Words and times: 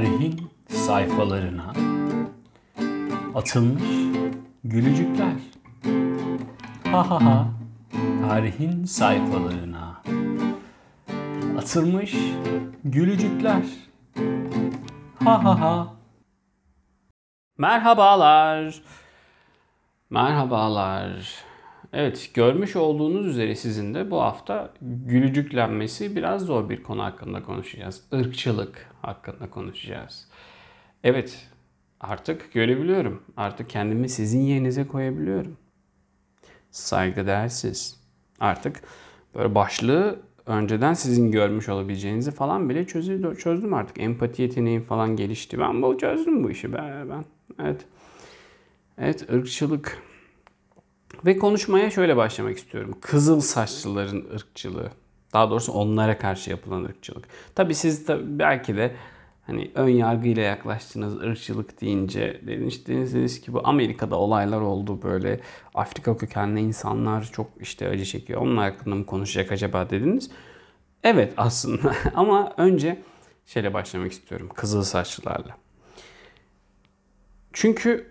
Tarihin 0.00 0.50
sayfalarına 0.68 1.72
atılmış 3.34 3.82
gülücükler. 4.64 5.36
Ha 6.92 7.10
ha 7.10 7.24
ha. 7.24 7.46
Tarihin 8.28 8.84
sayfalarına 8.84 10.02
atılmış 11.58 12.14
gülücükler. 12.84 13.62
Ha 15.24 15.44
ha 15.44 15.60
ha. 15.60 15.94
Merhabalar. 17.58 18.82
Merhabalar. 20.10 21.44
Evet, 21.92 22.30
görmüş 22.34 22.76
olduğunuz 22.76 23.26
üzere 23.26 23.54
sizin 23.54 23.94
de 23.94 24.10
bu 24.10 24.20
hafta 24.20 24.72
gülücüklenmesi 24.82 26.16
biraz 26.16 26.42
zor 26.42 26.68
bir 26.68 26.82
konu 26.82 27.02
hakkında 27.02 27.42
konuşacağız. 27.42 28.02
Irkçılık 28.12 28.86
hakkında 29.02 29.50
konuşacağız. 29.50 30.28
Evet, 31.04 31.48
artık 32.00 32.52
görebiliyorum. 32.52 33.22
Artık 33.36 33.70
kendimi 33.70 34.08
sizin 34.08 34.40
yerinize 34.40 34.86
koyabiliyorum. 34.86 35.56
Saygıdeğersiz. 36.70 38.00
Artık 38.40 38.82
böyle 39.34 39.54
başlığı 39.54 40.18
önceden 40.46 40.94
sizin 40.94 41.30
görmüş 41.32 41.68
olabileceğinizi 41.68 42.30
falan 42.30 42.68
bile 42.68 42.86
çözdüm, 42.86 43.74
artık. 43.74 44.00
Empati 44.00 44.42
yeteneğim 44.42 44.82
falan 44.82 45.16
gelişti. 45.16 45.58
Ben 45.58 45.82
bu 45.82 45.98
çözdüm 45.98 46.44
bu 46.44 46.50
işi 46.50 46.72
ben. 46.72 47.10
ben. 47.10 47.24
Evet. 47.58 47.84
Evet, 48.98 49.32
ırkçılık. 49.32 50.09
Ve 51.26 51.38
konuşmaya 51.38 51.90
şöyle 51.90 52.16
başlamak 52.16 52.58
istiyorum. 52.58 52.98
Kızıl 53.00 53.40
saçlıların 53.40 54.24
ırkçılığı. 54.34 54.90
Daha 55.32 55.50
doğrusu 55.50 55.72
onlara 55.72 56.18
karşı 56.18 56.50
yapılan 56.50 56.84
ırkçılık. 56.84 57.24
Tabii 57.54 57.74
siz 57.74 58.06
tabii 58.06 58.38
belki 58.38 58.76
de 58.76 58.96
hani 59.46 59.70
ön 59.74 59.88
yargıyla 59.88 60.42
yaklaştığınız 60.42 61.20
ırkçılık 61.20 61.80
deyince 61.80 62.40
dediniz, 62.46 63.40
ki 63.40 63.52
bu 63.52 63.60
Amerika'da 63.64 64.16
olaylar 64.16 64.60
oldu 64.60 65.02
böyle 65.02 65.40
Afrika 65.74 66.16
kökenli 66.16 66.60
insanlar 66.60 67.30
çok 67.32 67.50
işte 67.60 67.88
acı 67.88 68.04
çekiyor. 68.04 68.40
Onun 68.40 68.56
hakkında 68.56 68.94
mı 68.94 69.06
konuşacak 69.06 69.52
acaba 69.52 69.90
dediniz. 69.90 70.30
Evet 71.02 71.32
aslında 71.36 71.94
ama 72.14 72.54
önce 72.56 73.02
şöyle 73.46 73.74
başlamak 73.74 74.12
istiyorum 74.12 74.48
kızıl 74.54 74.82
saçlılarla. 74.82 75.56
Çünkü 77.52 78.06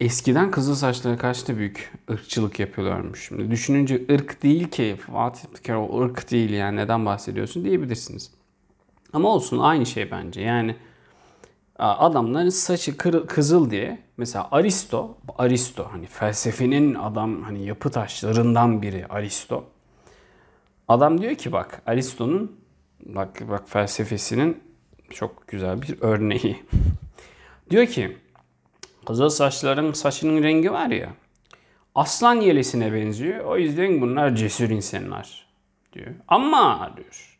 eskiden 0.00 0.50
kızıl 0.50 0.74
saçlara 0.74 1.16
karşı 1.16 1.48
da 1.48 1.56
büyük 1.58 1.92
ırkçılık 2.10 2.60
yapıyorlarmış. 2.60 3.20
Şimdi 3.20 3.50
düşününce 3.50 4.02
ırk 4.10 4.42
değil 4.42 4.68
ki 4.68 4.96
Fatih 5.06 5.42
bir 5.68 5.74
o 5.74 6.02
ırk 6.02 6.30
değil 6.30 6.50
yani 6.50 6.76
neden 6.76 7.06
bahsediyorsun 7.06 7.64
diyebilirsiniz. 7.64 8.30
Ama 9.12 9.28
olsun 9.28 9.58
aynı 9.58 9.86
şey 9.86 10.10
bence 10.10 10.40
yani 10.40 10.76
adamların 11.78 12.48
saçı 12.48 12.96
kızıl 13.26 13.70
diye 13.70 13.98
mesela 14.16 14.48
Aristo, 14.50 15.16
Aristo 15.38 15.88
hani 15.92 16.06
felsefenin 16.06 16.94
adam 16.94 17.42
hani 17.42 17.66
yapı 17.66 17.90
taşlarından 17.90 18.82
biri 18.82 19.06
Aristo. 19.06 19.64
Adam 20.88 21.20
diyor 21.20 21.34
ki 21.34 21.52
bak 21.52 21.82
Aristo'nun 21.86 22.60
bak 23.06 23.48
bak 23.50 23.68
felsefesinin 23.68 24.62
çok 25.10 25.48
güzel 25.48 25.82
bir 25.82 25.96
örneği. 26.00 26.62
diyor 27.70 27.86
ki 27.86 28.16
Kızıl 29.06 29.28
saçların 29.28 29.92
saçının 29.92 30.42
rengi 30.42 30.72
var 30.72 30.86
ya. 30.86 31.08
Aslan 31.94 32.34
yelesine 32.40 32.92
benziyor. 32.92 33.44
O 33.44 33.58
yüzden 33.58 34.00
bunlar 34.00 34.36
cesur 34.36 34.70
insanlar 34.70 35.46
diyor. 35.92 36.14
Ama 36.28 36.92
diyor. 36.96 37.38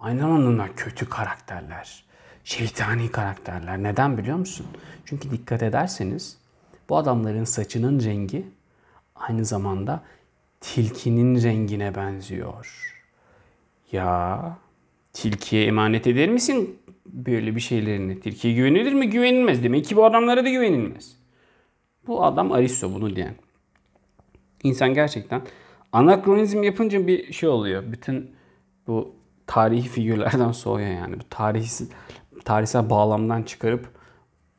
Aynı 0.00 0.20
zamanda 0.20 0.68
kötü 0.76 1.08
karakterler. 1.08 2.04
Şeytani 2.44 3.10
karakterler. 3.10 3.82
Neden 3.82 4.18
biliyor 4.18 4.36
musun? 4.36 4.66
Çünkü 5.04 5.30
dikkat 5.30 5.62
ederseniz 5.62 6.38
bu 6.88 6.96
adamların 6.96 7.44
saçının 7.44 8.04
rengi 8.04 8.46
aynı 9.16 9.44
zamanda 9.44 10.02
tilkinin 10.60 11.42
rengine 11.42 11.94
benziyor. 11.94 12.92
Ya 13.92 14.40
tilkiye 15.12 15.66
emanet 15.66 16.06
eder 16.06 16.28
misin 16.28 16.81
böyle 17.06 17.56
bir 17.56 17.60
şeylerini. 17.60 18.20
Tilkiye 18.20 18.54
güvenilir 18.54 18.92
mi? 18.92 19.10
Güvenilmez. 19.10 19.62
Demek 19.62 19.84
ki 19.84 19.96
bu 19.96 20.04
adamlara 20.04 20.44
da 20.44 20.48
güvenilmez. 20.48 21.16
Bu 22.06 22.24
adam 22.24 22.52
Aristo 22.52 22.94
bunu 22.94 23.16
diyen. 23.16 23.34
İnsan 24.62 24.94
gerçekten 24.94 25.42
anakronizm 25.92 26.62
yapınca 26.62 27.06
bir 27.06 27.32
şey 27.32 27.48
oluyor. 27.48 27.82
Bütün 27.92 28.30
bu 28.86 29.14
tarihi 29.46 29.88
figürlerden 29.88 30.52
soğuyor 30.52 30.90
yani. 30.90 31.20
Bu 31.20 31.24
tarihsel, 31.30 31.86
tarihsel 32.44 32.90
bağlamdan 32.90 33.42
çıkarıp 33.42 33.88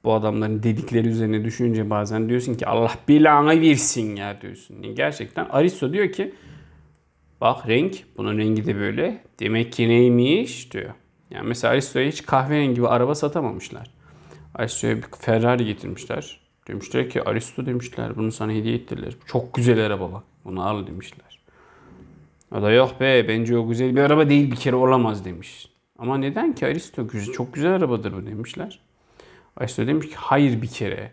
bu 0.03 0.13
adamların 0.13 0.63
dedikleri 0.63 1.07
üzerine 1.07 1.45
düşününce 1.45 1.89
bazen 1.89 2.29
diyorsun 2.29 2.53
ki 2.53 2.67
Allah 2.67 2.91
belanı 3.07 3.61
versin 3.61 4.15
ya 4.15 4.41
diyorsun. 4.41 4.95
Gerçekten 4.95 5.45
Aristo 5.49 5.93
diyor 5.93 6.11
ki 6.11 6.33
bak 7.41 7.67
renk 7.67 8.03
bunun 8.17 8.37
rengi 8.37 8.65
de 8.65 8.75
böyle. 8.75 9.23
Demek 9.39 9.73
ki 9.73 9.89
neymiş 9.89 10.71
diyor. 10.71 10.93
Yani 11.33 11.47
mesela 11.47 11.73
Aristo'ya 11.73 12.07
hiç 12.07 12.25
kahverengi 12.25 12.81
bir 12.81 12.95
araba 12.95 13.15
satamamışlar. 13.15 13.91
Aristo'ya 14.55 14.97
bir 14.97 15.03
Ferrari 15.19 15.65
getirmişler. 15.65 16.39
Demişler 16.67 17.09
ki 17.09 17.23
Aristo 17.23 17.65
demişler 17.65 18.15
bunu 18.15 18.31
sana 18.31 18.51
hediye 18.51 18.75
ettiler. 18.75 19.13
Çok 19.25 19.53
güzel 19.53 19.85
araba 19.85 20.13
bak. 20.13 20.23
Bunu 20.45 20.67
al 20.67 20.87
demişler. 20.87 21.39
O 22.51 22.61
da 22.61 22.71
yok 22.71 22.99
be 22.99 23.27
bence 23.27 23.57
o 23.57 23.67
güzel 23.67 23.95
bir 23.95 24.01
araba 24.01 24.29
değil 24.29 24.51
bir 24.51 24.55
kere 24.55 24.75
olamaz 24.75 25.25
demiş. 25.25 25.69
Ama 25.99 26.17
neden 26.17 26.55
ki 26.55 26.65
Aristo 26.65 27.07
güzel, 27.07 27.33
çok 27.33 27.53
güzel 27.53 27.71
arabadır 27.71 28.13
bu 28.13 28.25
demişler. 28.25 28.79
Aristo 29.57 29.87
demiş 29.87 30.07
ki 30.09 30.15
hayır 30.15 30.61
bir 30.61 30.67
kere. 30.67 31.11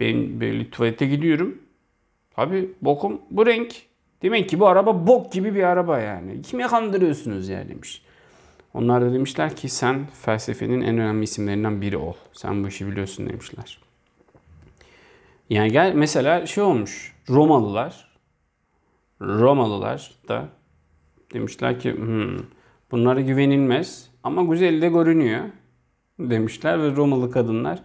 Ben 0.00 0.40
böyle 0.40 0.70
tuvalete 0.70 1.06
gidiyorum. 1.06 1.58
Abi 2.36 2.70
bokum 2.82 3.20
bu 3.30 3.46
renk. 3.46 3.74
Demek 4.22 4.48
ki 4.48 4.60
bu 4.60 4.66
araba 4.66 5.06
bok 5.06 5.32
gibi 5.32 5.54
bir 5.54 5.62
araba 5.62 5.98
yani. 5.98 6.42
Kime 6.42 6.66
kandırıyorsunuz 6.66 7.48
ya 7.48 7.68
demiş. 7.68 8.02
Onlar 8.74 9.02
da 9.02 9.12
demişler 9.12 9.56
ki 9.56 9.68
sen 9.68 10.06
felsefenin 10.06 10.80
en 10.80 10.98
önemli 10.98 11.24
isimlerinden 11.24 11.80
biri 11.80 11.96
ol. 11.96 12.14
Sen 12.32 12.64
bu 12.64 12.68
işi 12.68 12.86
biliyorsun 12.86 13.28
demişler. 13.28 13.78
Yani 15.50 15.72
gel 15.72 15.94
mesela 15.94 16.46
şey 16.46 16.64
olmuş. 16.64 17.14
Romalılar 17.30 18.14
Romalılar 19.20 20.14
da 20.28 20.48
demişler 21.34 21.80
ki 21.80 21.92
hmm, 21.92 22.38
bunlara 22.90 23.20
güvenilmez 23.20 24.10
ama 24.22 24.42
güzel 24.42 24.82
de 24.82 24.88
görünüyor 24.88 25.44
demişler 26.18 26.82
ve 26.82 26.96
Romalı 26.96 27.30
kadınlar 27.30 27.82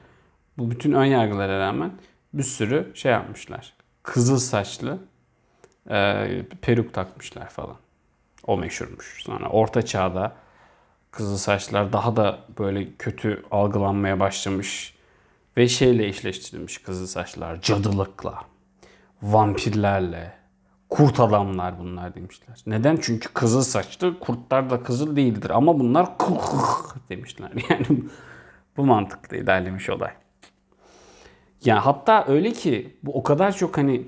bu 0.57 0.71
bütün 0.71 0.91
ön 0.91 1.05
yargılara 1.05 1.59
rağmen 1.59 1.91
bir 2.33 2.43
sürü 2.43 2.91
şey 2.93 3.11
yapmışlar. 3.11 3.73
Kızıl 4.03 4.37
saçlı 4.37 4.99
e, 5.89 6.27
peruk 6.61 6.93
takmışlar 6.93 7.49
falan. 7.49 7.77
O 8.47 8.57
meşhurmuş. 8.57 9.23
Sonra 9.23 9.49
orta 9.49 9.81
çağda 9.81 10.35
kızıl 11.11 11.37
saçlar 11.37 11.93
daha 11.93 12.15
da 12.15 12.39
böyle 12.59 12.87
kötü 12.99 13.43
algılanmaya 13.51 14.19
başlamış 14.19 14.95
ve 15.57 15.67
şeyle 15.67 16.07
eşleştirilmiş 16.07 16.77
kızıl 16.77 17.07
saçlar 17.07 17.61
cadılıkla, 17.61 18.39
vampirlerle, 19.21 20.33
kurt 20.89 21.19
adamlar 21.19 21.79
bunlar 21.79 22.15
demişler. 22.15 22.61
Neden? 22.65 22.97
Çünkü 23.01 23.29
kızıl 23.33 23.61
saçlı 23.61 24.19
kurtlar 24.19 24.69
da 24.69 24.83
kızıl 24.83 25.15
değildir 25.15 25.49
ama 25.49 25.79
bunlar 25.79 26.09
demişler. 27.09 27.51
Yani 27.69 27.85
bu 28.77 28.85
mantıkla 28.85 29.37
ilerlemiş 29.37 29.89
olay. 29.89 30.11
Yani 31.65 31.79
hatta 31.79 32.25
öyle 32.27 32.51
ki 32.51 32.97
bu 33.03 33.13
o 33.13 33.23
kadar 33.23 33.55
çok 33.55 33.77
hani 33.77 34.07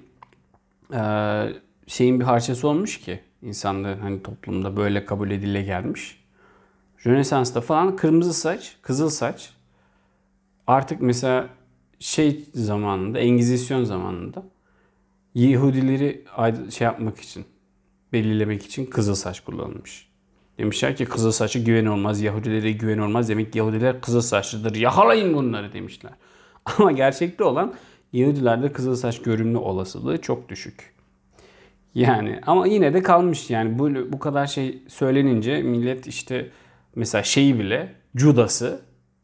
şeyin 1.88 2.20
bir 2.20 2.26
harçası 2.26 2.68
olmuş 2.68 3.00
ki 3.00 3.20
insanların 3.42 4.00
hani 4.00 4.24
toplumda 4.24 4.78
böyle 4.78 5.06
kabul 5.06 5.32
edile 5.32 5.62
gelmiş. 5.62 6.21
Rönesans'ta 7.06 7.62
falan 7.62 7.96
kırmızı 7.96 8.34
saç, 8.34 8.76
kızıl 8.82 9.10
saç 9.10 9.50
artık 10.68 11.02
mesela 11.02 11.48
şey 12.00 12.46
zamanında, 12.54 13.20
Engizisyon 13.20 13.84
zamanında 13.84 14.44
Yahudileri 15.36 16.26
şey 16.72 16.86
yapmak 16.86 17.20
için, 17.20 17.46
belirlemek 18.14 18.66
için 18.66 18.86
kızıl 18.86 19.16
saç 19.16 19.40
kullanılmış. 19.40 20.12
Demişler 20.58 20.96
ki 20.96 21.06
kızıl 21.06 21.32
saçı 21.32 21.60
güven 21.60 21.86
olmaz, 21.86 22.22
Yahudilere 22.22 22.72
güven 22.72 22.98
olmaz. 22.98 23.30
Demek 23.30 23.54
ki 23.54 23.58
Yahudiler 23.58 24.02
kızıl 24.02 24.22
saçlıdır. 24.22 24.76
Yakalayın 24.76 25.34
bunları 25.34 25.74
demişler. 25.74 26.12
Ama 26.66 26.92
gerçekte 26.92 27.44
olan 27.44 27.74
Yahudilerde 28.14 28.74
kızıl 28.74 28.96
saç 28.96 29.22
görünme 29.22 29.58
olasılığı 29.58 30.22
çok 30.22 30.50
düşük. 30.50 30.94
Yani 31.96 32.42
ama 32.46 32.68
yine 32.68 32.94
de 32.94 33.04
kalmış 33.04 33.50
yani 33.50 33.80
bu 33.80 33.90
bu 34.14 34.20
kadar 34.20 34.48
şey 34.48 34.84
söylenince 34.88 35.62
millet 35.62 36.08
işte 36.08 36.50
mesela 36.96 37.24
şeyi 37.24 37.60
bile 37.60 37.96
Judas'ı 38.16 38.82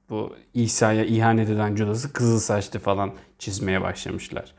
bu 0.10 0.36
İsa'ya 0.54 1.06
ihanet 1.06 1.50
eden 1.50 1.75
Judas'ı 1.75 2.14
kızıl 2.14 2.40
saçlı 2.40 2.80
falan 2.80 3.14
çizmeye 3.40 3.81
başlamışlar. 3.81 4.54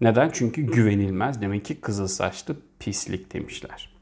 Neden? 0.00 0.30
Çünkü 0.32 0.62
güvenilmez. 0.62 1.40
Demek 1.40 1.64
ki 1.64 1.80
kızıl 1.80 2.06
saçlı 2.06 2.56
pislik 2.78 3.32
demişler. 3.34 3.92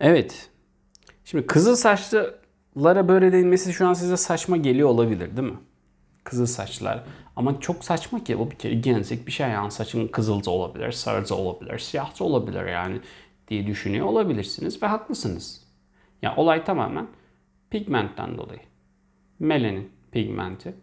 Evet. 0.00 0.50
Şimdi 1.24 1.46
kızıl 1.46 1.76
saçlı 1.76 2.38
Lara 2.76 3.08
böyle 3.08 3.32
denilmesi 3.32 3.72
şu 3.72 3.86
an 3.86 3.94
size 3.94 4.16
saçma 4.16 4.56
geliyor 4.56 4.88
olabilir 4.88 5.36
değil 5.36 5.48
mi? 5.48 5.58
Kızıl 6.24 6.46
saçlar. 6.46 7.04
Ama 7.36 7.60
çok 7.60 7.84
saçma 7.84 8.24
ki 8.24 8.38
bu 8.38 8.50
bir 8.50 8.56
kere 8.56 8.74
genetik 8.74 9.26
bir 9.26 9.32
şey 9.32 9.48
yani 9.48 9.70
saçın 9.70 10.08
kızıl 10.08 10.44
da 10.44 10.50
olabilir, 10.50 10.92
sarı 10.92 11.28
da 11.28 11.34
olabilir, 11.34 11.78
siyah 11.78 12.20
da 12.20 12.24
olabilir 12.24 12.66
yani 12.66 13.00
diye 13.48 13.66
düşünüyor 13.66 14.06
olabilirsiniz 14.06 14.82
ve 14.82 14.86
haklısınız. 14.86 15.60
Ya 16.22 16.30
yani 16.30 16.40
olay 16.40 16.64
tamamen 16.64 17.06
pigmentten 17.70 18.38
dolayı. 18.38 18.60
Melanin 19.38 19.90
pigmenti 20.12 20.74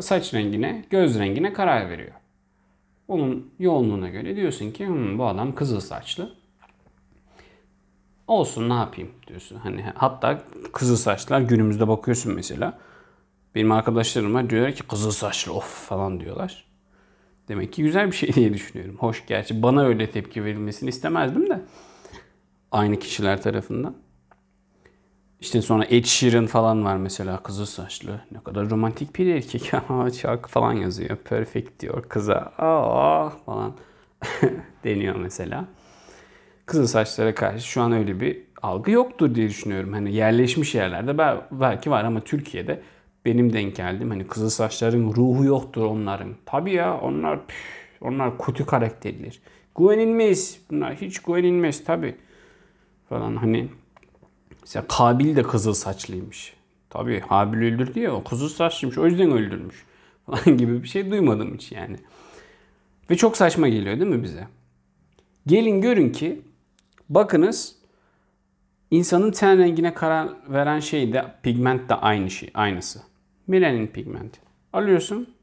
saç 0.00 0.34
rengine, 0.34 0.84
göz 0.90 1.18
rengine 1.18 1.52
karar 1.52 1.90
veriyor. 1.90 2.12
Onun 3.08 3.54
yoğunluğuna 3.58 4.08
göre 4.08 4.36
diyorsun 4.36 4.70
ki 4.70 4.86
hmm, 4.86 5.18
bu 5.18 5.26
adam 5.26 5.54
kızıl 5.54 5.80
saçlı. 5.80 6.34
Olsun 8.26 8.68
ne 8.68 8.74
yapayım 8.74 9.10
diyorsun. 9.26 9.56
Hani 9.56 9.82
hatta 9.94 10.42
kızıl 10.72 10.96
saçlar 10.96 11.40
günümüzde 11.40 11.88
bakıyorsun 11.88 12.34
mesela. 12.34 12.78
Benim 13.54 13.72
arkadaşlarım 13.72 14.34
var 14.34 14.50
diyorlar 14.50 14.72
ki 14.72 14.82
kızıl 14.82 15.10
saçlı 15.10 15.52
of 15.52 15.88
falan 15.88 16.20
diyorlar. 16.20 16.64
Demek 17.48 17.72
ki 17.72 17.82
güzel 17.82 18.06
bir 18.06 18.16
şey 18.16 18.32
diye 18.34 18.54
düşünüyorum. 18.54 18.96
Hoş 18.98 19.26
gerçi 19.26 19.62
bana 19.62 19.82
öyle 19.82 20.10
tepki 20.10 20.44
verilmesini 20.44 20.88
istemezdim 20.88 21.50
de. 21.50 21.60
Aynı 22.70 22.98
kişiler 22.98 23.42
tarafından. 23.42 23.96
İşte 25.42 25.62
sonra 25.62 25.84
Ed 25.84 26.04
Sheeran 26.04 26.46
falan 26.46 26.84
var 26.84 26.96
mesela 26.96 27.42
kızıl 27.42 27.64
saçlı. 27.64 28.20
Ne 28.32 28.38
kadar 28.40 28.70
romantik 28.70 29.18
bir 29.18 29.34
erkek. 29.34 29.72
Şarkı 30.20 30.48
falan 30.50 30.72
yazıyor. 30.72 31.16
Perfect 31.16 31.80
diyor 31.80 32.02
kıza. 32.08 32.52
Aa 32.58 33.30
falan 33.30 33.72
deniyor 34.84 35.16
mesela. 35.16 35.64
Kızıl 36.66 36.86
saçlara 36.86 37.34
karşı 37.34 37.66
şu 37.68 37.82
an 37.82 37.92
öyle 37.92 38.20
bir 38.20 38.42
algı 38.62 38.90
yoktur 38.90 39.34
diye 39.34 39.48
düşünüyorum. 39.48 39.92
Hani 39.92 40.14
yerleşmiş 40.14 40.74
yerlerde 40.74 41.18
belki 41.52 41.90
var 41.90 42.04
ama 42.04 42.20
Türkiye'de 42.20 42.82
benim 43.24 43.52
denk 43.52 43.76
geldim. 43.76 44.10
Hani 44.10 44.26
kızıl 44.26 44.50
saçların 44.50 45.14
ruhu 45.14 45.44
yoktur 45.44 45.84
onların. 45.84 46.34
Tabii 46.46 46.72
ya 46.72 46.98
onlar 47.00 47.46
püf, 47.46 47.56
onlar 48.00 48.38
kötü 48.38 48.66
karakterler. 48.66 49.38
Güvenilmez. 49.78 50.58
Bunlar 50.70 50.94
hiç 50.94 51.18
güvenilmez 51.18 51.84
tabii. 51.84 52.14
Falan 53.08 53.36
hani 53.36 53.68
Mesela 54.62 54.86
Kabil 54.88 55.36
de 55.36 55.42
kızıl 55.42 55.74
saçlıymış. 55.74 56.54
Tabii 56.90 57.20
Habil 57.20 57.58
öldürdü 57.58 58.00
ya 58.00 58.14
o 58.14 58.24
kızıl 58.24 58.48
saçlıymış 58.48 58.98
o 58.98 59.06
yüzden 59.06 59.30
öldürmüş 59.30 59.86
falan 60.26 60.58
gibi 60.58 60.82
bir 60.82 60.88
şey 60.88 61.10
duymadım 61.10 61.54
hiç 61.54 61.72
yani. 61.72 61.96
Ve 63.10 63.16
çok 63.16 63.36
saçma 63.36 63.68
geliyor 63.68 64.00
değil 64.00 64.10
mi 64.10 64.22
bize? 64.22 64.48
Gelin 65.46 65.80
görün 65.80 66.12
ki 66.12 66.42
bakınız 67.08 67.76
insanın 68.90 69.30
ten 69.30 69.58
rengine 69.58 69.94
karar 69.94 70.28
veren 70.48 70.80
şey 70.80 71.12
de 71.12 71.24
pigment 71.42 71.88
de 71.88 71.94
aynı 71.94 72.30
şey, 72.30 72.50
aynısı. 72.54 73.02
Melanin 73.46 73.86
pigmenti. 73.86 74.40
Alıyorsun, 74.72 75.34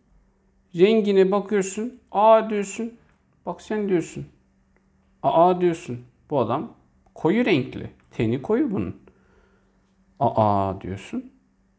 rengine 0.76 1.32
bakıyorsun, 1.32 2.00
aa 2.12 2.50
diyorsun, 2.50 2.94
bak 3.46 3.62
sen 3.62 3.90
diyorsun, 3.90 4.26
aa 5.24 5.62
diyorsun. 5.62 6.00
Bu 6.30 6.40
adam 6.40 6.74
koyu 7.16 7.46
renkli, 7.46 7.90
teni 8.12 8.42
koyu 8.42 8.72
bunun. 8.72 8.96
Aa 10.20 10.82
diyorsun. 10.82 11.32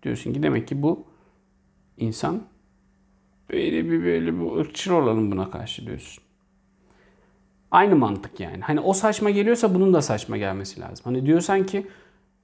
Diyorsun 0.03 0.33
ki 0.33 0.43
demek 0.43 0.69
ki 0.69 0.83
bu 0.83 1.05
insan 1.97 2.43
böyle 3.53 3.85
bir 3.91 4.05
böyle 4.05 4.41
bir 4.41 4.57
ırkçıl 4.61 4.93
olalım 4.93 5.33
buna 5.33 5.51
karşı 5.51 5.87
diyorsun. 5.87 6.25
Aynı 7.71 7.97
mantık 7.97 8.41
yani. 8.41 8.61
Hani 8.61 8.81
o 8.81 8.93
saçma 8.93 9.31
geliyorsa 9.31 9.75
bunun 9.75 9.95
da 9.95 10.03
saçma 10.03 10.37
gelmesi 10.37 10.81
lazım. 10.81 11.05
Hani 11.05 11.27
diyorsan 11.27 11.67
ki 11.67 11.87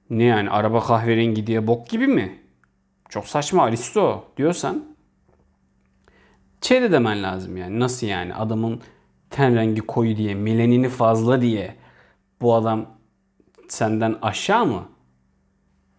ne 0.09 0.23
yani 0.23 0.49
araba 0.49 0.79
kahverengi 0.79 1.47
diye 1.47 1.67
bok 1.67 1.89
gibi 1.89 2.07
mi? 2.07 2.39
Çok 3.09 3.27
saçma 3.27 3.63
Aristo 3.63 4.25
diyorsan 4.37 4.97
de 6.69 6.91
demen 6.91 7.23
lazım 7.23 7.57
yani. 7.57 7.79
Nasıl 7.79 8.07
yani 8.07 8.33
adamın 8.35 8.81
ten 9.29 9.55
rengi 9.55 9.81
koyu 9.81 10.17
diye, 10.17 10.35
melenini 10.35 10.89
fazla 10.89 11.41
diye 11.41 11.75
bu 12.41 12.55
adam 12.55 12.85
senden 13.67 14.15
aşağı 14.21 14.65
mı? 14.65 14.83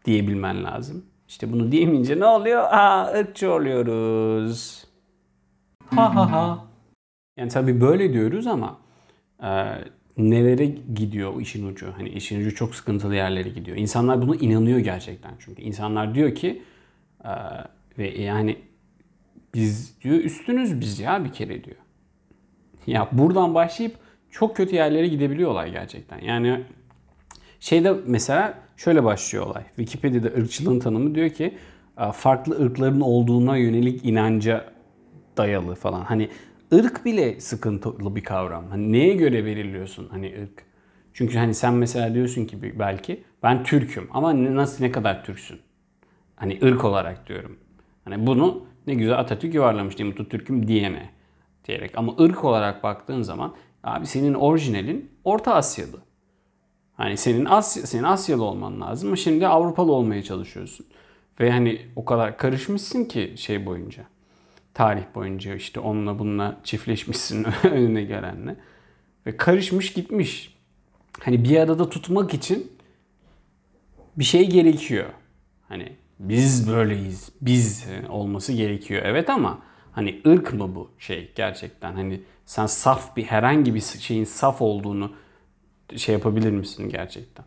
Diyebilmen 0.08 0.64
lazım. 0.64 1.04
İşte 1.28 1.52
bunu 1.52 1.72
diyemeyince 1.72 2.20
ne 2.20 2.26
oluyor? 2.26 2.62
Aa 2.62 3.12
ırkçı 3.12 3.52
oluyoruz. 3.52 4.84
Ha 5.94 6.14
ha 6.14 6.32
ha. 6.32 6.64
Yani 7.36 7.48
tabii 7.48 7.80
böyle 7.80 8.12
diyoruz 8.12 8.46
ama 8.46 8.78
e, 9.42 9.48
nelere 10.16 10.66
gidiyor 10.94 11.40
işin 11.40 11.66
ucu? 11.68 11.92
Hani 11.96 12.08
işin 12.08 12.40
ucu 12.40 12.54
çok 12.54 12.74
sıkıntılı 12.74 13.14
yerlere 13.14 13.48
gidiyor. 13.48 13.76
İnsanlar 13.76 14.22
bunu 14.22 14.34
inanıyor 14.36 14.78
gerçekten 14.78 15.32
çünkü. 15.38 15.62
insanlar 15.62 16.14
diyor 16.14 16.34
ki 16.34 16.62
e, 17.24 17.30
ve 17.98 18.20
yani 18.20 18.56
biz 19.54 20.00
diyor 20.00 20.16
üstünüz 20.16 20.80
biz 20.80 21.00
ya 21.00 21.24
bir 21.24 21.32
kere 21.32 21.64
diyor. 21.64 21.76
Ya 22.86 23.08
buradan 23.12 23.54
başlayıp 23.54 23.96
çok 24.30 24.56
kötü 24.56 24.74
yerlere 24.76 25.08
gidebiliyorlar 25.08 25.66
gerçekten. 25.66 26.18
Yani 26.18 26.64
şeyde 27.60 27.94
mesela 28.06 28.67
Şöyle 28.78 29.04
başlıyor 29.04 29.46
olay. 29.46 29.62
Wikipedia'da 29.76 30.28
ırkçılığın 30.28 30.78
tanımı 30.78 31.14
diyor 31.14 31.30
ki 31.30 31.58
farklı 32.12 32.64
ırkların 32.64 33.00
olduğuna 33.00 33.56
yönelik 33.56 34.04
inanca 34.04 34.64
dayalı 35.36 35.74
falan. 35.74 36.00
Hani 36.04 36.28
ırk 36.72 37.04
bile 37.04 37.40
sıkıntılı 37.40 38.16
bir 38.16 38.24
kavram. 38.24 38.64
Hani 38.70 38.92
neye 38.92 39.14
göre 39.14 39.44
belirliyorsun 39.44 40.08
hani 40.10 40.34
ırk? 40.42 40.64
Çünkü 41.14 41.38
hani 41.38 41.54
sen 41.54 41.74
mesela 41.74 42.14
diyorsun 42.14 42.44
ki 42.44 42.78
belki 42.78 43.24
ben 43.42 43.64
Türk'üm 43.64 44.08
ama 44.10 44.54
nasıl 44.54 44.84
ne 44.84 44.92
kadar 44.92 45.24
Türksün? 45.24 45.60
Hani 46.36 46.58
ırk 46.62 46.84
olarak 46.84 47.28
diyorum. 47.28 47.58
Hani 48.04 48.26
bunu 48.26 48.66
ne 48.86 48.94
güzel 48.94 49.18
Atatürk 49.18 49.54
yuvarlamış 49.54 49.98
değil 49.98 50.10
mi? 50.10 50.28
Türk'üm 50.28 50.68
diyene 50.68 51.10
diyerek. 51.64 51.98
Ama 51.98 52.16
ırk 52.20 52.44
olarak 52.44 52.82
baktığın 52.82 53.22
zaman 53.22 53.54
abi 53.84 54.06
senin 54.06 54.34
orijinalin 54.34 55.10
Orta 55.24 55.54
Asyalı. 55.54 56.07
Hani 56.98 57.16
senin 57.16 57.44
Asya, 57.44 57.86
senin 57.86 58.02
Asyalı 58.02 58.44
olman 58.44 58.80
lazım 58.80 59.08
ama 59.08 59.16
şimdi 59.16 59.46
Avrupalı 59.46 59.92
olmaya 59.92 60.22
çalışıyorsun. 60.22 60.86
Ve 61.40 61.50
hani 61.50 61.80
o 61.96 62.04
kadar 62.04 62.38
karışmışsın 62.38 63.04
ki 63.04 63.34
şey 63.36 63.66
boyunca. 63.66 64.04
Tarih 64.74 65.02
boyunca 65.14 65.54
işte 65.54 65.80
onunla 65.80 66.18
bununla 66.18 66.60
çiftleşmişsin 66.64 67.46
önüne 67.64 68.02
gelenle. 68.02 68.56
Ve 69.26 69.36
karışmış 69.36 69.92
gitmiş. 69.92 70.58
Hani 71.20 71.44
bir 71.44 71.56
arada 71.56 71.90
tutmak 71.90 72.34
için 72.34 72.72
bir 74.16 74.24
şey 74.24 74.50
gerekiyor. 74.50 75.06
Hani 75.68 75.92
biz 76.18 76.68
böyleyiz. 76.68 77.32
Biz 77.40 77.86
olması 78.08 78.52
gerekiyor. 78.52 79.02
Evet 79.04 79.30
ama 79.30 79.58
hani 79.92 80.20
ırk 80.26 80.54
mı 80.54 80.74
bu 80.74 80.90
şey 80.98 81.32
gerçekten? 81.34 81.92
Hani 81.92 82.20
sen 82.46 82.66
saf 82.66 83.16
bir 83.16 83.24
herhangi 83.24 83.74
bir 83.74 83.80
şeyin 83.80 84.24
saf 84.24 84.62
olduğunu 84.62 85.12
şey 85.96 86.12
yapabilir 86.12 86.50
misin 86.50 86.88
gerçekten? 86.88 87.44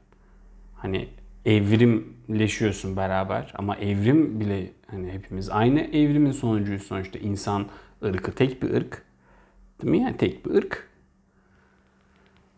Hani 0.75 1.07
evrimleşiyorsun 1.45 2.95
beraber 2.95 3.53
ama 3.55 3.75
evrim 3.75 4.39
bile 4.39 4.71
hani 4.88 5.12
hepimiz 5.12 5.50
aynı 5.50 5.81
evrimin 5.81 6.31
sonucuyuz 6.31 6.83
sonuçta 6.83 7.19
insan 7.19 7.65
ırkı 8.03 8.31
tek 8.31 8.63
bir 8.63 8.74
ırk. 8.74 9.03
Değil 9.81 9.91
mi 9.91 10.00
yani 10.00 10.17
tek 10.17 10.45
bir 10.45 10.51
ırk. 10.51 10.88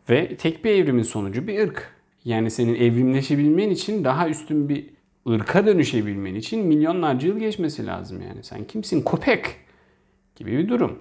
Ve 0.10 0.36
tek 0.38 0.66
bir 0.66 0.72
evrimin 0.72 1.04
sonucu 1.04 1.48
bir 1.48 1.60
ırk. 1.60 1.94
Yani 2.26 2.52
senin 2.52 2.76
evrimleşebilmen 2.76 3.70
için 3.70 4.04
daha 4.04 4.30
üstün 4.30 4.70
bir 4.70 4.90
ırka 5.30 5.66
dönüşebilmen 5.66 6.36
için 6.36 6.66
milyonlarca 6.66 7.28
yıl 7.28 7.40
geçmesi 7.40 7.86
lazım 7.86 8.22
yani. 8.22 8.44
Sen 8.44 8.64
kimsin? 8.64 9.04
Köpek 9.04 9.46
gibi 10.36 10.52
bir 10.52 10.70
durum. 10.70 11.00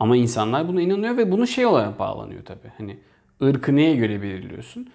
Ama 0.00 0.16
insanlar 0.16 0.68
buna 0.68 0.82
inanıyor 0.82 1.16
ve 1.16 1.32
bunu 1.32 1.46
şey 1.46 1.66
olarak 1.66 1.98
bağlanıyor 1.98 2.44
tabii. 2.44 2.72
Hani 2.78 2.98
ırkı 3.42 3.76
neye 3.76 3.96
göre 3.96 4.22
belirliyorsun? 4.22 4.88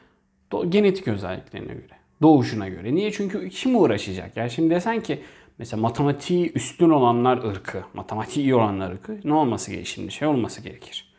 Do- 0.51 0.69
genetik 0.69 1.07
özelliklerine 1.07 1.73
göre. 1.73 1.97
Doğuşuna 2.21 2.69
göre. 2.69 2.95
Niye? 2.95 3.11
Çünkü 3.11 3.49
kim 3.49 3.75
uğraşacak? 3.75 4.37
Yani 4.37 4.51
şimdi 4.51 4.75
desen 4.75 5.03
ki 5.03 5.21
mesela 5.57 5.81
matematiği 5.81 6.51
üstün 6.53 6.89
olanlar 6.89 7.37
ırkı, 7.37 7.83
matematiği 7.93 8.45
iyi 8.45 8.55
olanlar 8.55 8.91
ırkı 8.91 9.19
ne 9.23 9.33
olması 9.33 9.71
gerekir? 9.71 9.91
Şimdi 9.91 10.11
şey 10.11 10.27
olması 10.27 10.61
gerekir. 10.61 11.13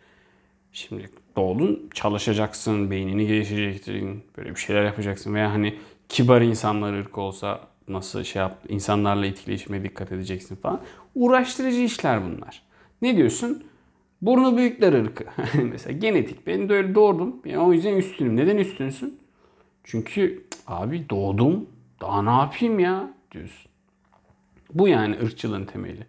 Şimdi 0.73 1.11
doğdun 1.37 1.91
çalışacaksın, 1.95 2.91
beynini 2.91 3.27
geliştireceksin, 3.27 4.25
böyle 4.37 4.51
bir 4.51 4.61
şeyler 4.61 4.85
yapacaksın 4.85 5.35
veya 5.35 5.53
hani 5.53 5.79
kibar 6.09 6.41
insanlar 6.41 6.93
ırkı 6.93 7.21
olsa 7.21 7.61
nasıl 7.89 8.25
şey 8.25 8.43
yap, 8.43 8.59
insanlarla 8.69 9.27
etkileşime 9.27 9.85
dikkat 9.85 10.13
edeceksin 10.13 10.57
falan. 10.57 10.81
Uğraştırıcı 11.15 11.81
işler 11.81 12.21
bunlar. 12.25 12.63
Ne 13.03 13.17
diyorsun? 13.17 13.65
Burnu 14.23 14.57
büyükler 14.57 14.93
ırkı. 14.93 15.25
Mesela 15.63 15.99
genetik. 15.99 16.47
Ben 16.47 16.69
de 16.69 16.75
öyle 16.75 16.95
doğdum. 16.95 17.37
Yani 17.45 17.63
o 17.63 17.73
yüzden 17.73 17.97
üstünüm. 17.97 18.37
Neden 18.37 18.57
üstünsün? 18.57 19.21
Çünkü 19.85 20.45
abi 20.67 21.11
doğdum. 21.11 21.67
Daha 22.01 22.23
ne 22.23 22.31
yapayım 22.31 22.79
ya 22.79 23.11
diyorsun. 23.33 23.71
Bu 24.75 24.89
yani 24.89 25.17
ırkçılığın 25.23 25.65
temeli. 25.65 26.07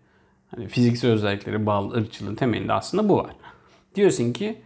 Hani 0.48 0.68
fiziksel 0.68 1.12
özelliklere 1.12 1.66
bağlı 1.66 1.96
ırkçılığın 1.96 2.36
temelinde 2.36 2.74
aslında 2.74 3.10
bu 3.10 3.18
var. 3.18 3.36
Diyorsun 3.96 4.34
ki 4.34 4.62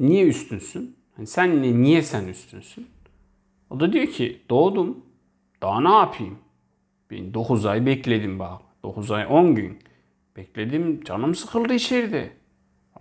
niye 0.00 0.26
üstünsün? 0.26 0.96
Hani 1.16 1.26
sen 1.26 1.62
ne, 1.62 1.82
niye 1.82 2.02
sen 2.02 2.28
üstünsün? 2.28 2.86
O 3.70 3.80
da 3.80 3.92
diyor 3.92 4.06
ki 4.06 4.42
doğdum. 4.50 5.04
Daha 5.62 5.80
ne 5.80 5.88
yapayım? 5.88 6.38
Ben 7.10 7.34
9 7.34 7.66
ay 7.66 7.86
bekledim 7.86 8.38
bak. 8.38 8.62
9 8.82 9.10
ay 9.10 9.26
10 9.30 9.54
gün. 9.54 9.78
Bekledim 10.36 11.04
canım 11.04 11.34
sıkıldı 11.34 11.74
içeride. 11.74 12.30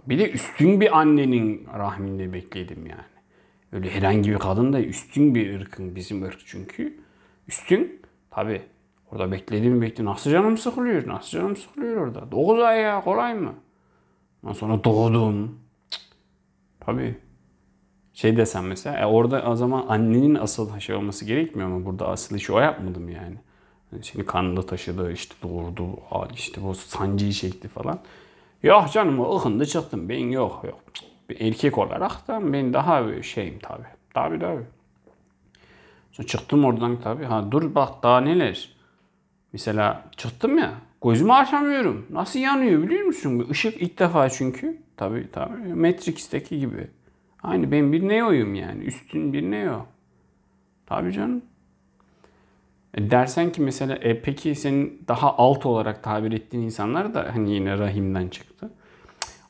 Bir 0.08 0.20
de 0.20 0.32
üstün 0.32 0.82
bir 0.82 1.00
annenin 1.00 1.68
rahminde 1.78 2.34
bekledim 2.34 2.86
yani. 2.86 3.02
Öyle 3.72 3.90
herhangi 3.90 4.32
bir 4.32 4.40
kadın 4.40 4.74
da 4.74 4.82
üstün 4.82 5.36
bir 5.36 5.60
ırkın 5.60 5.96
bizim 5.96 6.24
ırk 6.24 6.40
çünkü. 6.46 7.00
Üstün 7.48 8.02
tabi 8.30 8.62
orada 9.12 9.32
bekledim 9.32 9.82
bekledim. 9.82 10.06
Nasıl 10.06 10.32
canım 10.32 10.58
sıkılıyor? 10.58 11.08
Nasıl 11.08 11.30
canım 11.30 11.56
sıkılıyor 11.56 12.08
orada? 12.08 12.32
9 12.32 12.60
ay 12.60 12.82
ya 12.82 13.02
kolay 13.04 13.34
mı? 13.36 13.54
Ondan 14.44 14.54
sonra 14.54 14.84
doğdum. 14.84 15.60
Tabi. 16.80 17.18
Şey 18.14 18.38
desem 18.38 18.68
mesela 18.68 19.00
e 19.00 19.06
orada 19.06 19.44
o 19.50 19.56
zaman 19.56 19.86
annenin 19.88 20.36
asıl 20.36 20.80
şey 20.80 20.96
olması 20.96 21.26
gerekmiyor 21.26 21.70
ama 21.70 21.86
burada 21.86 22.08
asıl 22.08 22.36
işi 22.36 22.54
o 22.54 22.60
yapmadım 22.60 23.10
yani. 23.10 23.38
yani 23.92 24.04
seni 24.04 24.26
kanında 24.26 24.66
taşıdı 24.66 25.12
işte 25.12 25.36
doğurdu 25.44 26.00
işte 26.34 26.64
bu 26.64 26.76
sancıyı 26.76 27.32
çekti 27.32 27.68
falan. 27.68 28.00
Yok 28.64 28.92
canım 28.92 29.36
ıhındı 29.36 29.66
çıktım 29.66 30.10
ben 30.10 30.30
yok 30.30 30.62
yok. 30.64 30.80
Bir 31.30 31.42
erkek 31.42 31.78
olarak 31.78 32.28
da 32.28 32.54
ben 32.54 32.74
daha 32.74 33.24
şeyim 33.24 33.60
tabi. 33.60 33.84
Tabi 34.14 34.40
tabi. 34.40 34.62
Sonra 36.12 36.28
çıktım 36.28 36.66
oradan 36.66 37.02
tabi. 37.02 37.26
Ha 37.26 37.52
dur 37.52 37.76
bak 37.76 38.04
daha 38.04 38.22
neler. 38.22 38.70
Mesela 39.54 40.04
çıktım 40.18 40.58
ya. 40.58 40.74
Gözümü 41.04 41.34
açamıyorum. 41.34 42.06
Nasıl 42.10 42.40
yanıyor 42.40 42.84
biliyor 42.84 43.06
musun? 43.06 43.48
Işık 43.50 43.82
ilk 43.82 44.00
defa 44.00 44.30
çünkü. 44.30 44.78
Tabi 44.98 45.32
tabi. 45.32 45.74
Matrix'teki 45.74 46.60
gibi. 46.60 46.88
Aynı 47.44 47.72
ben 47.72 47.94
bir 47.94 48.08
Neo'yum 48.08 48.56
yani. 48.56 48.84
Üstün 48.84 49.34
bir 49.34 49.42
Neo. 49.42 49.86
Tabi 50.86 51.14
canım. 51.14 51.42
E 52.98 53.12
dersen 53.12 53.52
ki 53.52 53.62
mesela 53.62 53.96
e 53.96 54.22
peki 54.22 54.56
senin 54.56 55.02
daha 55.08 55.38
alt 55.38 55.66
olarak 55.66 56.04
tabir 56.04 56.32
ettiğin 56.32 56.64
insanlar 56.64 57.14
da 57.14 57.30
hani 57.34 57.52
yine 57.52 57.78
rahimden 57.78 58.28
çıktı. 58.28 58.70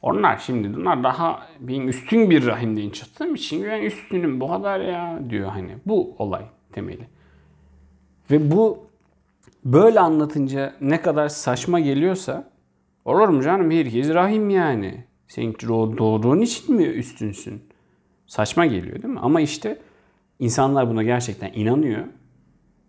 Onlar 0.02 0.38
şimdi 0.38 0.74
bunlar 0.74 1.04
daha 1.04 1.48
benim 1.60 1.90
üstün 1.90 2.30
bir 2.30 2.46
rahimden 2.46 2.90
çıktığım 2.90 3.36
için 3.36 3.64
ben 3.64 3.82
üstünüm 3.82 4.40
bu 4.40 4.48
kadar 4.48 4.80
ya 4.80 5.20
diyor 5.30 5.50
hani. 5.50 5.72
Bu 5.86 6.16
olay 6.18 6.46
temeli. 6.72 7.08
Ve 8.32 8.52
bu 8.52 8.88
böyle 9.66 10.00
anlatınca 10.00 10.74
ne 10.82 11.02
kadar 11.02 11.30
saçma 11.30 11.80
geliyorsa 11.80 12.50
olur 13.06 13.28
mu 13.28 13.44
canım 13.44 13.72
herkes 13.72 14.10
rahim 14.10 14.50
yani. 14.50 15.04
Sen 15.28 15.54
doğduğun 15.54 16.40
için 16.40 16.76
mi 16.76 16.84
üstünsün? 16.84 17.62
Saçma 18.28 18.66
geliyor 18.66 19.02
değil 19.02 19.14
mi? 19.14 19.20
Ama 19.20 19.42
işte 19.42 19.80
insanlar 20.40 20.90
buna 20.90 21.04
gerçekten 21.04 21.52
inanıyor. 21.54 22.04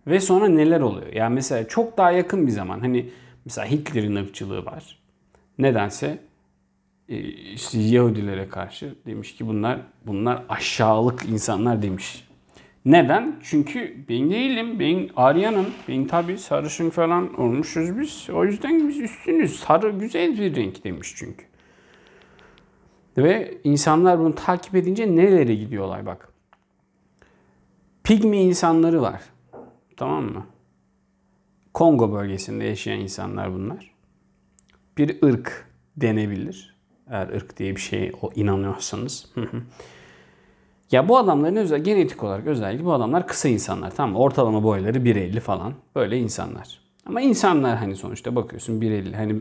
Ve 0.08 0.20
sonra 0.20 0.48
neler 0.48 0.80
oluyor? 0.80 1.12
Yani 1.12 1.34
mesela 1.34 1.68
çok 1.68 1.98
daha 1.98 2.10
yakın 2.10 2.46
bir 2.46 2.52
zaman 2.52 2.80
hani 2.80 3.10
mesela 3.44 3.70
Hitler'in 3.70 4.16
ırkçılığı 4.16 4.64
var. 4.64 4.98
Nedense 5.58 6.18
e, 7.08 7.18
işte 7.54 7.78
Yahudilere 7.78 8.48
karşı 8.48 8.94
demiş 9.06 9.34
ki 9.34 9.46
bunlar 9.46 9.80
bunlar 10.06 10.42
aşağılık 10.48 11.24
insanlar 11.28 11.82
demiş. 11.82 12.28
Neden? 12.84 13.36
Çünkü 13.42 13.96
ben 14.08 14.30
değilim. 14.30 14.80
Ben 14.80 15.10
Aryan'ım. 15.16 15.66
Ben 15.88 16.06
tabi 16.06 16.38
sarışın 16.38 16.90
falan 16.90 17.40
olmuşuz 17.40 17.98
biz. 17.98 18.26
O 18.32 18.44
yüzden 18.44 18.88
biz 18.88 18.98
üstünüz. 19.00 19.60
Sarı 19.60 19.90
güzel 19.90 20.38
bir 20.38 20.56
renk 20.56 20.84
demiş 20.84 21.14
çünkü. 21.16 21.44
Ve 23.18 23.58
insanlar 23.64 24.18
bunu 24.18 24.34
takip 24.34 24.74
edince 24.74 25.16
nerelere 25.16 25.54
gidiyorlar 25.54 26.06
bak. 26.06 26.28
Pigmi 28.04 28.42
insanları 28.42 29.02
var. 29.02 29.20
Tamam 29.98 30.24
mı? 30.24 30.46
Kongo 31.74 32.12
bölgesinde 32.12 32.64
yaşayan 32.64 33.00
insanlar 33.00 33.54
bunlar. 33.54 33.90
Bir 34.98 35.22
ırk 35.22 35.66
denebilir. 35.96 36.76
Eğer 37.10 37.28
ırk 37.28 37.56
diye 37.56 37.76
bir 37.76 37.80
şey 37.80 38.12
o 38.22 38.30
inanıyorsanız. 38.34 39.32
ya 40.90 41.08
bu 41.08 41.18
adamların 41.18 41.56
özel 41.56 41.84
genetik 41.84 42.24
olarak 42.24 42.46
özellikle 42.46 42.84
bu 42.84 42.92
adamlar 42.92 43.26
kısa 43.26 43.48
insanlar 43.48 43.94
tamam 43.94 44.12
mı? 44.12 44.18
Ortalama 44.18 44.62
boyları 44.62 44.98
1.50 44.98 45.40
falan. 45.40 45.74
Böyle 45.94 46.18
insanlar. 46.18 46.80
Ama 47.06 47.20
insanlar 47.20 47.76
hani 47.76 47.96
sonuçta 47.96 48.36
bakıyorsun 48.36 48.80
1.50 48.80 49.14
hani 49.14 49.40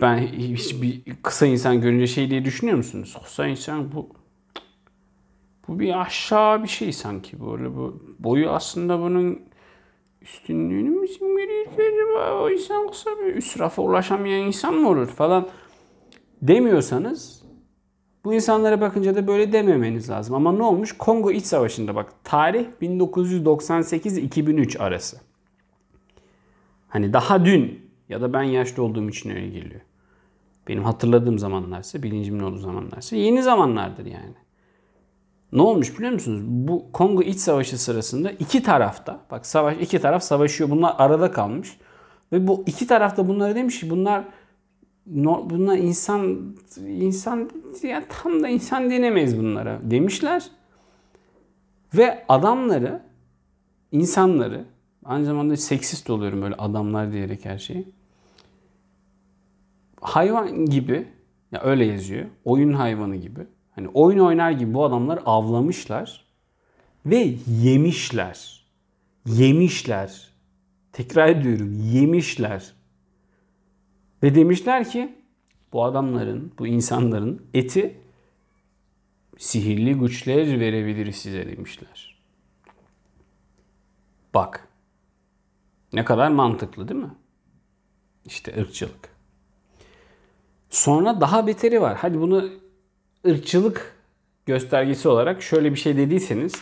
ben 0.00 0.18
hiç 0.18 0.82
bir 0.82 1.02
kısa 1.22 1.46
insan 1.46 1.80
görünce 1.80 2.06
şey 2.06 2.30
diye 2.30 2.44
düşünüyor 2.44 2.76
musunuz? 2.76 3.16
Kısa 3.24 3.46
insan 3.46 3.92
bu 3.92 4.08
bu 5.68 5.78
bir 5.78 6.00
aşağı 6.00 6.62
bir 6.62 6.68
şey 6.68 6.92
sanki 6.92 7.40
böyle 7.40 7.76
bu 7.76 8.02
boyu 8.18 8.50
aslında 8.50 9.00
bunun 9.00 9.42
üstünlüğünü 10.22 10.90
mü 10.90 11.06
veriyor 11.36 11.64
ki 11.64 11.82
acaba 11.82 12.42
o 12.42 12.50
insan 12.50 12.90
kısa 12.90 13.10
bir 13.10 13.34
üst 13.34 13.60
rafa 13.60 13.82
ulaşamayan 13.82 14.46
insan 14.46 14.74
mı 14.74 14.88
olur 14.88 15.06
falan 15.06 15.48
demiyorsanız 16.42 17.42
bu 18.24 18.34
insanlara 18.34 18.80
bakınca 18.80 19.14
da 19.14 19.26
böyle 19.26 19.52
dememeniz 19.52 20.10
lazım. 20.10 20.34
Ama 20.34 20.52
ne 20.52 20.62
olmuş? 20.62 20.92
Kongo 20.98 21.30
İç 21.30 21.44
Savaşı'nda 21.44 21.94
bak 21.94 22.12
tarih 22.24 22.66
1998-2003 22.82 24.78
arası. 24.78 25.20
Hani 26.88 27.12
daha 27.12 27.44
dün 27.44 27.90
ya 28.08 28.20
da 28.20 28.32
ben 28.32 28.42
yaşlı 28.42 28.82
olduğum 28.82 29.08
için 29.08 29.30
öyle 29.30 29.48
geliyor. 29.48 29.80
Benim 30.68 30.84
hatırladığım 30.84 31.38
zamanlarsa, 31.38 32.02
bilincimin 32.02 32.40
olduğu 32.40 32.58
zamanlarsa 32.58 33.16
yeni 33.16 33.42
zamanlardır 33.42 34.06
yani. 34.06 34.34
Ne 35.52 35.62
olmuş 35.62 35.96
biliyor 35.96 36.12
musunuz? 36.12 36.40
Bu 36.44 36.92
Kongo 36.92 37.22
İç 37.22 37.38
Savaşı 37.38 37.78
sırasında 37.78 38.30
iki 38.30 38.62
tarafta, 38.62 39.20
bak 39.30 39.46
savaş 39.46 39.76
iki 39.80 40.00
taraf 40.00 40.22
savaşıyor. 40.22 40.70
Bunlar 40.70 40.94
arada 40.98 41.30
kalmış. 41.30 41.76
Ve 42.32 42.46
bu 42.46 42.64
iki 42.66 42.86
tarafta 42.86 43.28
bunlara 43.28 43.54
demiş 43.54 43.80
ki 43.80 43.90
bunlar 43.90 44.24
bunlar 45.06 45.76
insan 45.76 46.54
insan 46.86 47.50
ya 47.82 48.04
tam 48.08 48.42
da 48.42 48.48
insan 48.48 48.90
denemeyiz 48.90 49.38
bunlara 49.38 49.80
demişler. 49.82 50.50
Ve 51.94 52.24
adamları 52.28 53.02
insanları 53.92 54.64
aynı 55.04 55.24
zamanda 55.24 55.56
seksist 55.56 56.10
oluyorum 56.10 56.42
böyle 56.42 56.54
adamlar 56.54 57.12
diyerek 57.12 57.44
her 57.44 57.58
şeyi. 57.58 57.88
Hayvan 60.00 60.66
gibi 60.66 61.06
ya 61.52 61.60
öyle 61.62 61.84
yazıyor. 61.84 62.26
Oyun 62.44 62.72
hayvanı 62.72 63.16
gibi. 63.16 63.40
Hani 63.78 63.88
oyun 63.88 64.18
oynar 64.18 64.50
gibi 64.50 64.74
bu 64.74 64.84
adamlar 64.84 65.22
avlamışlar 65.26 66.24
ve 67.06 67.34
yemişler. 67.46 68.66
Yemişler. 69.26 70.30
Tekrar 70.92 71.28
ediyorum 71.28 71.80
yemişler. 71.92 72.74
Ve 74.22 74.34
demişler 74.34 74.90
ki 74.90 75.16
bu 75.72 75.84
adamların, 75.84 76.52
bu 76.58 76.66
insanların 76.66 77.46
eti 77.54 78.00
sihirli 79.36 79.94
güçler 79.94 80.60
verebilir 80.60 81.12
size 81.12 81.46
demişler. 81.46 82.22
Bak. 84.34 84.68
Ne 85.92 86.04
kadar 86.04 86.30
mantıklı 86.30 86.88
değil 86.88 87.00
mi? 87.00 87.14
İşte 88.24 88.60
ırkçılık. 88.60 89.16
Sonra 90.70 91.20
daha 91.20 91.46
beteri 91.46 91.80
var. 91.80 91.96
Hadi 91.96 92.20
bunu 92.20 92.67
ırkçılık 93.28 93.92
göstergesi 94.46 95.08
olarak 95.08 95.42
şöyle 95.42 95.70
bir 95.70 95.78
şey 95.78 95.96
dediyseniz 95.96 96.52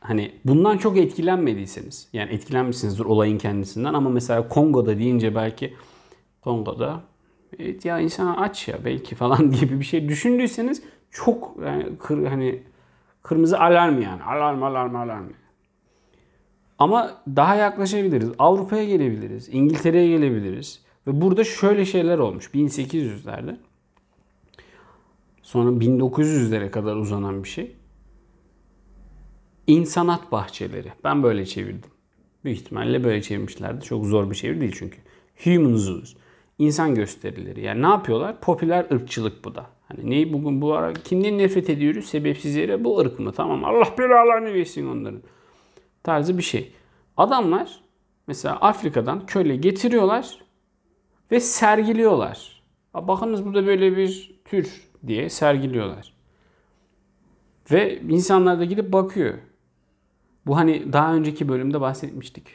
hani 0.00 0.32
bundan 0.44 0.78
çok 0.78 0.96
etkilenmediyseniz 0.96 2.08
yani 2.12 2.32
etkilenmişsinizdir 2.32 3.04
olayın 3.04 3.38
kendisinden 3.38 3.94
ama 3.94 4.10
mesela 4.10 4.48
Kongo'da 4.48 4.98
deyince 4.98 5.34
belki 5.34 5.74
Kongo'da 6.40 7.00
evet 7.58 7.84
ya 7.84 8.00
insan 8.00 8.34
aç 8.34 8.68
ya 8.68 8.78
belki 8.84 9.14
falan 9.14 9.50
gibi 9.50 9.80
bir 9.80 9.84
şey 9.84 10.08
düşündüyseniz 10.08 10.82
çok 11.10 11.56
yani 11.64 11.98
kır, 11.98 12.26
hani 12.26 12.62
kırmızı 13.22 13.60
alarm 13.60 14.02
yani 14.02 14.22
alarm 14.22 14.62
alarm 14.62 14.96
alarm. 14.96 15.26
Ama 16.78 17.22
daha 17.36 17.54
yaklaşabiliriz. 17.54 18.30
Avrupa'ya 18.38 18.84
gelebiliriz. 18.84 19.48
İngiltere'ye 19.52 20.08
gelebiliriz. 20.08 20.82
Ve 21.06 21.20
burada 21.20 21.44
şöyle 21.44 21.84
şeyler 21.84 22.18
olmuş 22.18 22.50
1800'lerde. 22.54 23.56
Sonra 25.48 25.70
1900'lere 25.70 26.70
kadar 26.70 26.96
uzanan 26.96 27.44
bir 27.44 27.48
şey. 27.48 27.76
İnsanat 29.66 30.32
bahçeleri. 30.32 30.92
Ben 31.04 31.22
böyle 31.22 31.46
çevirdim. 31.46 31.90
Büyük 32.44 32.58
ihtimalle 32.58 33.04
böyle 33.04 33.22
çevirmişlerdi. 33.22 33.84
Çok 33.84 34.06
zor 34.06 34.30
bir 34.30 34.34
çeviri 34.34 34.60
değil 34.60 34.74
çünkü. 34.78 34.98
Human 35.44 35.76
zoos. 35.76 36.14
İnsan 36.58 36.94
gösterileri. 36.94 37.60
Yani 37.60 37.82
ne 37.82 37.86
yapıyorlar? 37.86 38.40
Popüler 38.40 38.86
ırkçılık 38.92 39.44
bu 39.44 39.54
da. 39.54 39.66
Hani 39.88 40.10
neyi 40.10 40.32
bugün 40.32 40.60
bu 40.62 40.74
ara 40.74 40.92
kimden 40.92 41.38
nefret 41.38 41.70
ediyoruz? 41.70 42.04
Sebepsiz 42.04 42.56
yere 42.56 42.84
bu 42.84 42.98
ırk 42.98 43.18
mı? 43.18 43.32
Tamam 43.32 43.64
Allah 43.64 43.94
belalarını 43.98 44.54
versin 44.54 44.86
onların. 44.86 45.22
Tarzı 46.02 46.38
bir 46.38 46.42
şey. 46.42 46.72
Adamlar 47.16 47.80
mesela 48.26 48.56
Afrika'dan 48.56 49.26
köle 49.26 49.56
getiriyorlar 49.56 50.38
ve 51.30 51.40
sergiliyorlar. 51.40 52.62
Bakınız 52.94 53.44
burada 53.44 53.66
böyle 53.66 53.96
bir 53.96 54.40
tür 54.44 54.87
diye 55.06 55.30
sergiliyorlar. 55.30 56.12
Ve 57.70 58.00
insanlar 58.00 58.58
da 58.58 58.64
gidip 58.64 58.92
bakıyor. 58.92 59.38
Bu 60.46 60.56
hani 60.56 60.92
daha 60.92 61.14
önceki 61.14 61.48
bölümde 61.48 61.80
bahsetmiştik. 61.80 62.46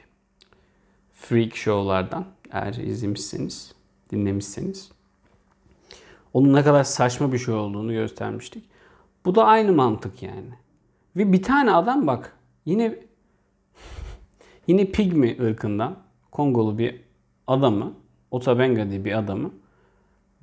Freak 1.14 1.56
show'lardan 1.56 2.26
eğer 2.52 2.74
izlemişseniz, 2.74 3.76
dinlemişseniz. 4.12 4.92
Onun 6.34 6.54
ne 6.54 6.64
kadar 6.64 6.84
saçma 6.84 7.34
bir 7.34 7.38
şey 7.38 7.54
olduğunu 7.54 7.94
göstermiştik. 7.94 8.64
Bu 9.26 9.36
da 9.36 9.46
aynı 9.46 9.74
mantık 9.74 10.24
yani. 10.24 10.54
Ve 11.16 11.34
bir 11.34 11.44
tane 11.44 11.72
adam 11.72 12.08
bak 12.08 12.38
yine 12.66 13.00
yine 14.68 14.86
pigmi 14.86 15.38
ırkından 15.42 15.98
Kongolu 16.32 16.78
bir 16.78 17.02
adamı 17.48 17.94
Otabenga 18.32 18.90
diye 18.90 19.06
bir 19.06 19.18
adamı 19.18 19.52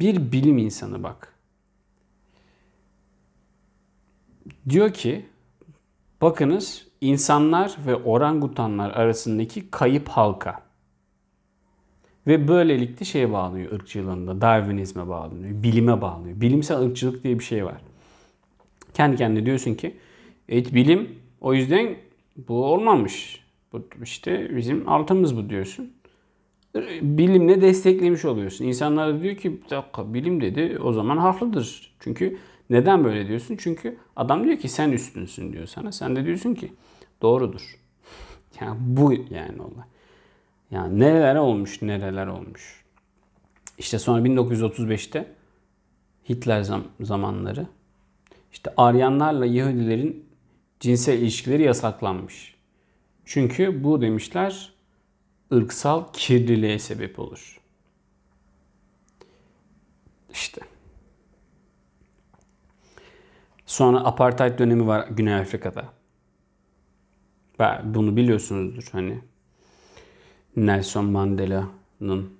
bir 0.00 0.32
bilim 0.32 0.58
insanı 0.58 1.02
bak. 1.02 1.34
Diyor 4.68 4.92
ki 4.92 5.26
bakınız 6.20 6.86
insanlar 7.00 7.76
ve 7.86 7.96
orangutanlar 7.96 8.90
arasındaki 8.90 9.70
kayıp 9.70 10.08
halka. 10.08 10.62
Ve 12.26 12.48
böylelikle 12.48 13.04
şeye 13.04 13.32
bağlıyor 13.32 13.72
ırkçılığında. 13.72 14.40
Darwinizme 14.40 15.08
bağlıyor. 15.08 15.62
Bilime 15.62 16.00
bağlıyor. 16.00 16.40
Bilimsel 16.40 16.80
ırkçılık 16.80 17.24
diye 17.24 17.38
bir 17.38 17.44
şey 17.44 17.64
var. 17.64 17.80
Kendi 18.94 19.16
kendine 19.16 19.46
diyorsun 19.46 19.74
ki 19.74 19.96
evet 20.48 20.74
bilim 20.74 21.08
o 21.40 21.54
yüzden 21.54 21.96
bu 22.48 22.64
olmamış. 22.64 23.44
Bu 23.72 23.82
işte 24.02 24.56
bizim 24.56 24.88
altımız 24.88 25.36
bu 25.36 25.50
diyorsun. 25.50 25.92
Bilimle 27.02 27.60
desteklemiş 27.60 28.24
oluyorsun. 28.24 28.64
İnsanlar 28.64 29.14
da 29.14 29.22
diyor 29.22 29.36
ki 29.36 29.62
bir 29.64 29.70
dakika 29.70 30.14
bilim 30.14 30.40
dedi 30.40 30.78
o 30.82 30.92
zaman 30.92 31.16
haklıdır. 31.16 31.94
Çünkü 32.00 32.38
neden 32.70 33.04
böyle 33.04 33.28
diyorsun? 33.28 33.56
Çünkü 33.60 33.98
adam 34.16 34.44
diyor 34.44 34.58
ki 34.58 34.68
sen 34.68 34.92
üstünsün 34.92 35.52
diyor 35.52 35.66
sana. 35.66 35.92
Sen 35.92 36.16
de 36.16 36.24
diyorsun 36.24 36.54
ki 36.54 36.72
doğrudur. 37.22 37.76
Yani 38.60 38.76
bu 38.80 39.12
yani 39.12 39.62
olay. 39.62 39.86
Yani 40.70 41.00
nereler 41.00 41.36
olmuş, 41.36 41.82
nereler 41.82 42.26
olmuş. 42.26 42.84
İşte 43.78 43.98
sonra 43.98 44.22
1935'te 44.22 45.34
Hitler 46.28 46.60
zam- 46.62 46.88
zamanları 47.00 47.66
işte 48.52 48.72
Aryanlarla 48.76 49.46
Yahudilerin 49.46 50.26
cinsel 50.80 51.18
ilişkileri 51.18 51.62
yasaklanmış. 51.62 52.54
Çünkü 53.24 53.84
bu 53.84 54.00
demişler 54.00 54.72
ırksal 55.52 56.04
kirliliğe 56.12 56.78
sebep 56.78 57.18
olur. 57.18 57.60
İşte. 60.32 60.60
Sonra 63.70 64.04
apartheid 64.04 64.58
dönemi 64.58 64.86
var 64.86 65.08
Güney 65.10 65.34
Afrika'da. 65.34 65.84
Bunu 67.84 68.16
biliyorsunuzdur 68.16 68.88
hani. 68.92 69.20
Nelson 70.56 71.04
Mandela'nın 71.04 72.32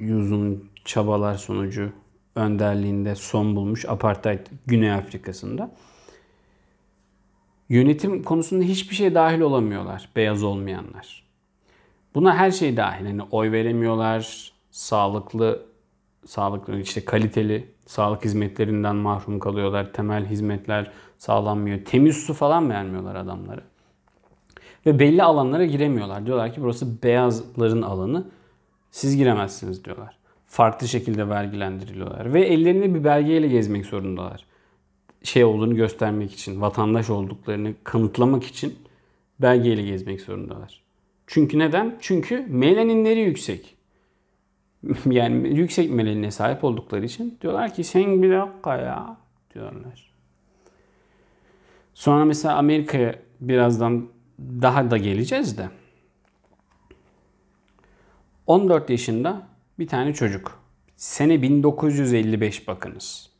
uzun 0.00 0.70
çabalar 0.84 1.34
sonucu 1.34 1.92
önderliğinde 2.34 3.14
son 3.14 3.56
bulmuş 3.56 3.84
apartheid 3.84 4.46
Güney 4.66 4.92
Afrika'sında. 4.92 5.70
Yönetim 7.68 8.22
konusunda 8.22 8.64
hiçbir 8.64 8.94
şey 8.94 9.14
dahil 9.14 9.40
olamıyorlar 9.40 10.08
beyaz 10.16 10.42
olmayanlar. 10.42 11.24
Buna 12.14 12.36
her 12.36 12.50
şey 12.50 12.76
dahil. 12.76 13.04
Yani 13.04 13.22
oy 13.22 13.52
veremiyorlar, 13.52 14.52
sağlıklı, 14.70 15.69
sağlıklı 16.26 16.80
işte 16.80 17.04
kaliteli 17.04 17.68
sağlık 17.86 18.24
hizmetlerinden 18.24 18.96
mahrum 18.96 19.38
kalıyorlar. 19.38 19.92
Temel 19.92 20.26
hizmetler 20.26 20.90
sağlanmıyor. 21.18 21.84
Temiz 21.84 22.16
su 22.16 22.34
falan 22.34 22.70
vermiyorlar 22.70 23.14
adamlara. 23.14 23.62
Ve 24.86 24.98
belli 24.98 25.22
alanlara 25.22 25.64
giremiyorlar. 25.64 26.26
Diyorlar 26.26 26.54
ki 26.54 26.62
burası 26.62 27.02
beyazların 27.02 27.82
alanı. 27.82 28.26
Siz 28.90 29.16
giremezsiniz 29.16 29.84
diyorlar. 29.84 30.16
Farklı 30.46 30.88
şekilde 30.88 31.28
vergilendiriliyorlar. 31.28 32.34
Ve 32.34 32.40
ellerinde 32.40 32.94
bir 32.94 33.04
belgeyle 33.04 33.48
gezmek 33.48 33.86
zorundalar. 33.86 34.44
Şey 35.22 35.44
olduğunu 35.44 35.76
göstermek 35.76 36.32
için, 36.32 36.60
vatandaş 36.60 37.10
olduklarını 37.10 37.74
kanıtlamak 37.84 38.44
için 38.44 38.78
belgeyle 39.38 39.82
gezmek 39.82 40.20
zorundalar. 40.20 40.82
Çünkü 41.26 41.58
neden? 41.58 41.98
Çünkü 42.00 42.46
melaninleri 42.48 43.20
yüksek. 43.20 43.76
yani 45.06 45.58
yüksek 45.58 45.90
melanine 45.90 46.30
sahip 46.30 46.64
oldukları 46.64 47.04
için 47.04 47.38
diyorlar 47.40 47.74
ki 47.74 47.84
sen 47.84 48.22
bir 48.22 48.30
dakika 48.30 48.76
ya 48.76 49.16
diyorlar. 49.54 50.12
Sonra 51.94 52.24
mesela 52.24 52.56
Amerika'ya 52.56 53.14
birazdan 53.40 54.08
daha 54.38 54.90
da 54.90 54.96
geleceğiz 54.96 55.58
de. 55.58 55.68
14 58.46 58.90
yaşında 58.90 59.46
bir 59.78 59.86
tane 59.86 60.14
çocuk. 60.14 60.60
Sene 60.96 61.42
1955 61.42 62.68
bakınız. 62.68 63.30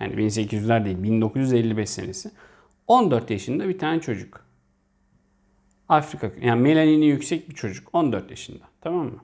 Yani 0.00 0.14
1800'ler 0.14 0.84
değil 0.84 1.02
1955 1.02 1.90
senesi. 1.90 2.30
14 2.86 3.30
yaşında 3.30 3.68
bir 3.68 3.78
tane 3.78 4.00
çocuk. 4.00 4.46
Afrika 5.88 6.30
yani 6.40 6.60
melanini 6.60 7.06
yüksek 7.06 7.48
bir 7.48 7.54
çocuk 7.54 7.88
14 7.94 8.30
yaşında 8.30 8.64
tamam 8.80 9.06
mı? 9.06 9.20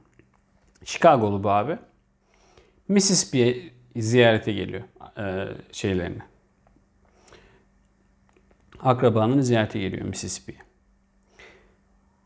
Chicago'lu 0.84 1.44
bu 1.44 1.50
abi. 1.50 1.78
Mississippi'ye 2.88 3.70
ziyarete 3.96 4.52
geliyor 4.52 4.82
e, 5.18 5.48
şeylerini. 5.72 6.22
Akrabanın 8.80 9.40
ziyarete 9.40 9.78
geliyor 9.78 10.02
Mississippi'ye. 10.02 10.58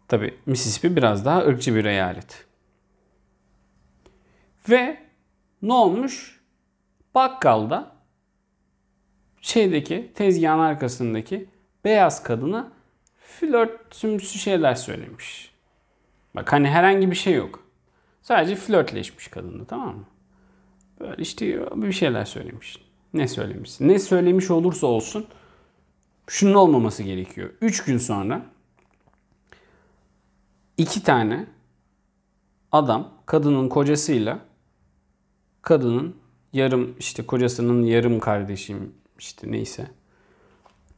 Tabi 0.08 0.38
Mississippi 0.46 0.96
biraz 0.96 1.24
daha 1.24 1.40
ırkçı 1.40 1.74
bir 1.74 1.84
eyalet. 1.84 2.46
Ve 4.68 4.98
ne 5.62 5.72
olmuş? 5.72 6.40
Bakkalda 7.14 7.92
şeydeki 9.40 10.12
tezgahın 10.14 10.58
arkasındaki 10.58 11.48
beyaz 11.84 12.22
kadına 12.22 12.72
flörtümsü 13.20 14.38
şeyler 14.38 14.74
söylemiş. 14.74 15.54
Bak 16.34 16.52
hani 16.52 16.68
herhangi 16.68 17.10
bir 17.10 17.16
şey 17.16 17.34
yok. 17.34 17.69
Sadece 18.22 18.56
flörtleşmiş 18.56 19.28
kadınla 19.28 19.64
tamam 19.64 19.96
mı? 19.96 20.04
Böyle 21.00 21.22
işte 21.22 21.46
bir 21.83 21.92
şeyler 21.92 22.24
söylemiş. 22.24 22.78
Ne 23.14 23.28
söylemiş? 23.28 23.80
Ne 23.80 23.98
söylemiş 23.98 24.50
olursa 24.50 24.87
olsun 24.87 25.26
şunun 26.26 26.54
olmaması 26.54 27.02
gerekiyor. 27.02 27.50
Üç 27.61 27.85
gün 27.85 27.98
sonra 27.98 28.46
iki 30.76 31.02
tane 31.02 31.46
adam 32.72 33.12
kadının 33.26 33.68
kocasıyla 33.68 34.38
kadının 35.62 36.16
yarım 36.52 36.96
işte 36.98 37.26
kocasının 37.26 37.83
yarım 37.83 38.20
kardeşim 38.20 38.94
işte 39.18 39.50
neyse 39.50 39.90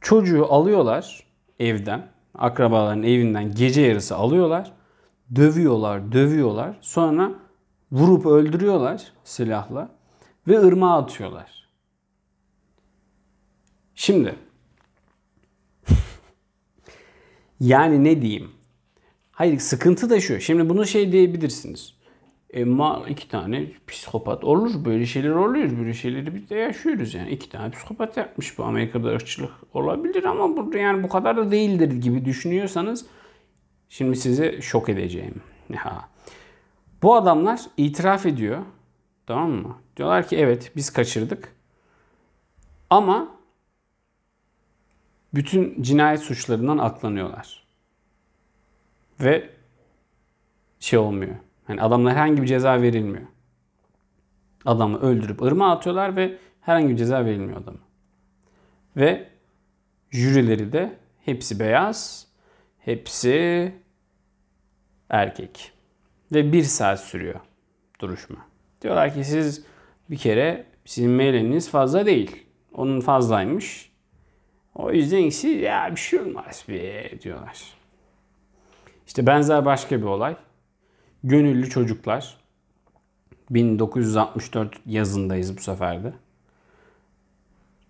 çocuğu 0.01 0.45
alıyorlar 0.45 1.23
evden 1.59 2.07
akrabaların 2.35 3.03
evinden 3.03 3.55
gece 3.55 3.81
yarısı 3.81 4.15
alıyorlar 4.15 4.71
dövüyorlar 5.35 6.11
dövüyorlar 6.11 6.77
sonra 6.81 7.31
vurup 7.91 8.25
öldürüyorlar 8.25 9.03
silahla 9.23 9.89
ve 10.47 10.59
ırmağa 10.59 10.97
atıyorlar. 10.97 11.69
Şimdi 13.95 14.35
yani 17.59 18.03
ne 18.03 18.21
diyeyim? 18.21 18.51
Hayır 19.31 19.59
sıkıntı 19.59 20.09
da 20.09 20.19
şu. 20.19 20.41
Şimdi 20.41 20.69
bunu 20.69 20.85
şey 20.85 21.11
diyebilirsiniz. 21.11 21.93
E, 22.53 22.63
ma 22.63 23.05
iki 23.09 23.29
tane 23.29 23.71
psikopat 23.87 24.43
olur. 24.43 24.85
Böyle 24.85 25.05
şeyler 25.05 25.29
oluyor. 25.29 25.77
Böyle 25.79 25.93
şeyleri 25.93 26.35
biz 26.35 26.49
de 26.49 26.55
yaşıyoruz 26.55 27.13
yani. 27.13 27.29
iki 27.29 27.49
tane 27.49 27.71
psikopat 27.71 28.17
yapmış 28.17 28.57
bu. 28.57 28.63
Amerika'da 28.63 29.07
ırkçılık 29.07 29.51
olabilir 29.73 30.23
ama 30.23 30.57
burada 30.57 30.77
yani 30.77 31.03
bu 31.03 31.09
kadar 31.09 31.37
da 31.37 31.51
değildir 31.51 31.91
gibi 31.91 32.25
düşünüyorsanız 32.25 33.05
şimdi 33.89 34.17
size 34.17 34.61
şok 34.61 34.89
edeceğim. 34.89 35.41
Ya. 35.69 36.09
Bu 37.01 37.15
adamlar 37.15 37.61
itiraf 37.77 38.25
ediyor. 38.25 38.61
Tamam 39.25 39.51
mı? 39.51 39.77
Diyorlar 39.97 40.27
ki 40.27 40.37
evet 40.37 40.71
biz 40.75 40.93
kaçırdık. 40.93 41.55
Ama 42.89 43.35
bütün 45.33 45.83
cinayet 45.83 46.19
suçlarından 46.19 46.77
aklanıyorlar. 46.77 47.63
Ve 49.19 49.49
şey 50.79 50.99
olmuyor. 50.99 51.35
Yani 51.69 51.81
adamlara 51.81 52.13
herhangi 52.13 52.41
bir 52.41 52.47
ceza 52.47 52.81
verilmiyor. 52.81 53.27
Adamı 54.65 54.99
öldürüp 54.99 55.41
ırmağa 55.41 55.71
atıyorlar 55.71 56.15
ve 56.15 56.37
herhangi 56.61 56.89
bir 56.89 56.97
ceza 56.97 57.25
verilmiyor 57.25 57.61
adama. 57.61 57.79
Ve 58.97 59.29
jürileri 60.11 60.73
de 60.73 60.97
hepsi 61.25 61.59
beyaz, 61.59 62.27
hepsi 62.85 63.71
erkek. 65.09 65.71
Ve 66.31 66.53
bir 66.53 66.63
saat 66.63 66.99
sürüyor 66.99 67.39
duruşma. 67.99 68.37
Diyorlar 68.81 69.13
ki 69.13 69.23
siz 69.23 69.65
bir 70.09 70.17
kere 70.17 70.65
sizin 70.85 71.11
meyleniniz 71.11 71.69
fazla 71.69 72.05
değil. 72.05 72.45
Onun 72.73 73.01
fazlaymış. 73.01 73.91
O 74.75 74.91
yüzden 74.91 75.29
siz 75.29 75.61
ya 75.61 75.91
bir 75.91 75.99
şey 75.99 76.19
olmaz 76.19 76.65
be 76.69 77.09
diyorlar. 77.21 77.63
İşte 79.07 79.27
benzer 79.27 79.65
başka 79.65 79.97
bir 79.97 80.05
olay. 80.05 80.35
Gönüllü 81.23 81.69
çocuklar. 81.69 82.37
1964 83.49 84.79
yazındayız 84.85 85.57
bu 85.57 85.61
sefer 85.61 86.03
de. 86.03 86.13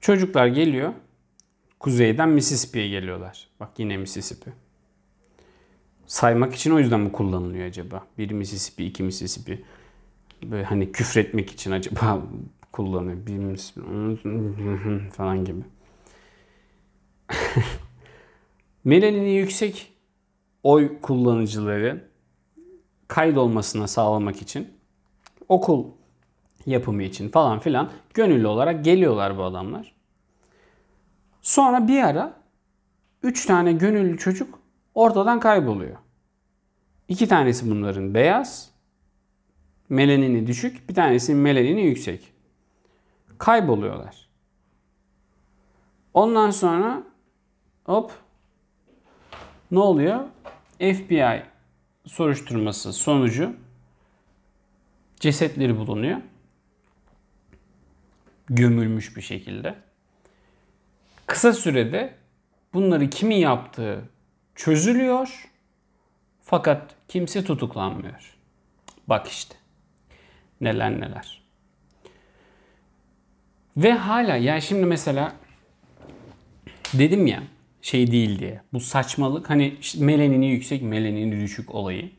Çocuklar 0.01 0.47
geliyor. 0.47 0.93
Kuzeyden 1.79 2.29
Mississippi'ye 2.29 2.87
geliyorlar. 2.87 3.47
Bak 3.59 3.69
yine 3.77 3.97
Mississippi. 3.97 4.53
Saymak 6.07 6.55
için 6.55 6.71
o 6.71 6.79
yüzden 6.79 6.99
mi 6.99 7.11
kullanılıyor 7.11 7.65
acaba? 7.65 8.03
Bir 8.17 8.31
Mississippi, 8.31 8.85
iki 8.85 9.03
Mississippi. 9.03 9.65
Böyle 10.43 10.63
hani 10.63 10.91
küfretmek 10.91 11.51
için 11.51 11.71
acaba 11.71 12.21
kullanıyor. 12.71 13.25
Bir 13.27 13.37
Mississippi 13.37 13.81
falan 15.11 15.45
gibi. 15.45 15.61
Melanini 18.83 19.31
yüksek 19.31 19.93
oy 20.63 21.01
kullanıcıları 21.01 22.07
kaydolmasına 23.07 23.87
sağlamak 23.87 24.41
için 24.41 24.67
okul 25.49 25.85
yapımı 26.65 27.03
için 27.03 27.29
falan 27.29 27.59
filan 27.59 27.91
gönüllü 28.13 28.47
olarak 28.47 28.85
geliyorlar 28.85 29.37
bu 29.37 29.43
adamlar. 29.43 29.95
Sonra 31.41 31.87
bir 31.87 32.03
ara 32.03 32.33
3 33.23 33.45
tane 33.45 33.73
gönüllü 33.73 34.17
çocuk 34.17 34.62
ortadan 34.95 35.39
kayboluyor. 35.39 35.97
İki 37.07 37.27
tanesi 37.27 37.69
bunların 37.69 38.13
beyaz, 38.13 38.71
melanini 39.89 40.47
düşük, 40.47 40.89
bir 40.89 40.95
tanesi 40.95 41.35
melanini 41.35 41.81
yüksek. 41.85 42.33
Kayboluyorlar. 43.37 44.29
Ondan 46.13 46.51
sonra 46.51 47.03
hop 47.85 48.11
ne 49.71 49.79
oluyor? 49.79 50.19
FBI 50.79 51.43
soruşturması 52.05 52.93
sonucu 52.93 53.55
cesetleri 55.19 55.77
bulunuyor. 55.77 56.17
Gömülmüş 58.49 59.17
bir 59.17 59.21
şekilde. 59.21 59.75
Kısa 61.25 61.53
sürede 61.53 62.15
bunları 62.73 63.09
kimin 63.09 63.35
yaptığı 63.35 64.09
çözülüyor. 64.55 65.49
Fakat 66.41 66.95
kimse 67.07 67.43
tutuklanmıyor. 67.43 68.37
Bak 69.07 69.27
işte. 69.27 69.55
Neler 70.61 70.91
neler. 70.91 71.43
Ve 73.77 73.91
hala 73.91 74.35
yani 74.35 74.61
şimdi 74.61 74.85
mesela 74.85 75.33
dedim 76.93 77.27
ya 77.27 77.43
şey 77.81 78.11
değil 78.11 78.39
diye. 78.39 78.61
Bu 78.73 78.79
saçmalık 78.79 79.49
hani 79.49 79.77
işte 79.81 80.05
melenini 80.05 80.47
yüksek 80.47 80.81
melenini 80.81 81.41
düşük 81.41 81.75
olayı. 81.75 82.09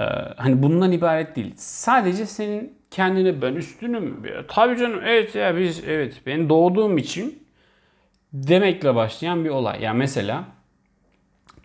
Ee, 0.00 0.04
hani 0.36 0.62
bundan 0.62 0.92
ibaret 0.92 1.36
değil. 1.36 1.52
Sadece 1.56 2.26
senin 2.26 2.74
kendine 2.90 3.42
ben 3.42 3.54
üstünüm. 3.54 4.24
Ya. 4.24 4.46
Tabii 4.46 4.78
canım 4.78 5.00
evet 5.04 5.34
ya 5.34 5.56
biz 5.56 5.84
evet 5.84 6.22
ben 6.26 6.48
doğduğum 6.48 6.98
için 6.98 7.46
demekle 8.32 8.94
başlayan 8.94 9.44
bir 9.44 9.50
olay. 9.50 9.82
Yani 9.82 9.98
mesela 9.98 10.44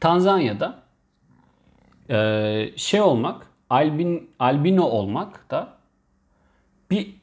Tanzanya'da 0.06 0.84
e, 2.10 2.70
şey 2.76 3.02
olmak, 3.02 3.48
albin 3.70 4.32
albino 4.40 4.84
olmak 4.84 5.52
da 5.52 5.74
bir 6.92 7.16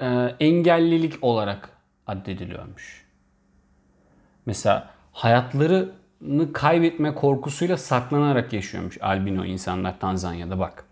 e, 0.00 0.06
engellilik 0.40 1.24
olarak 1.24 1.70
addediliyormuş. 2.06 3.06
Mesela 4.46 4.90
hayatlarını 5.12 6.52
kaybetme 6.52 7.14
korkusuyla 7.14 7.76
saklanarak 7.76 8.52
yaşıyormuş 8.52 8.98
albino 9.02 9.44
insanlar 9.44 10.00
Tanzanya'da 10.00 10.58
bak. 10.58 10.84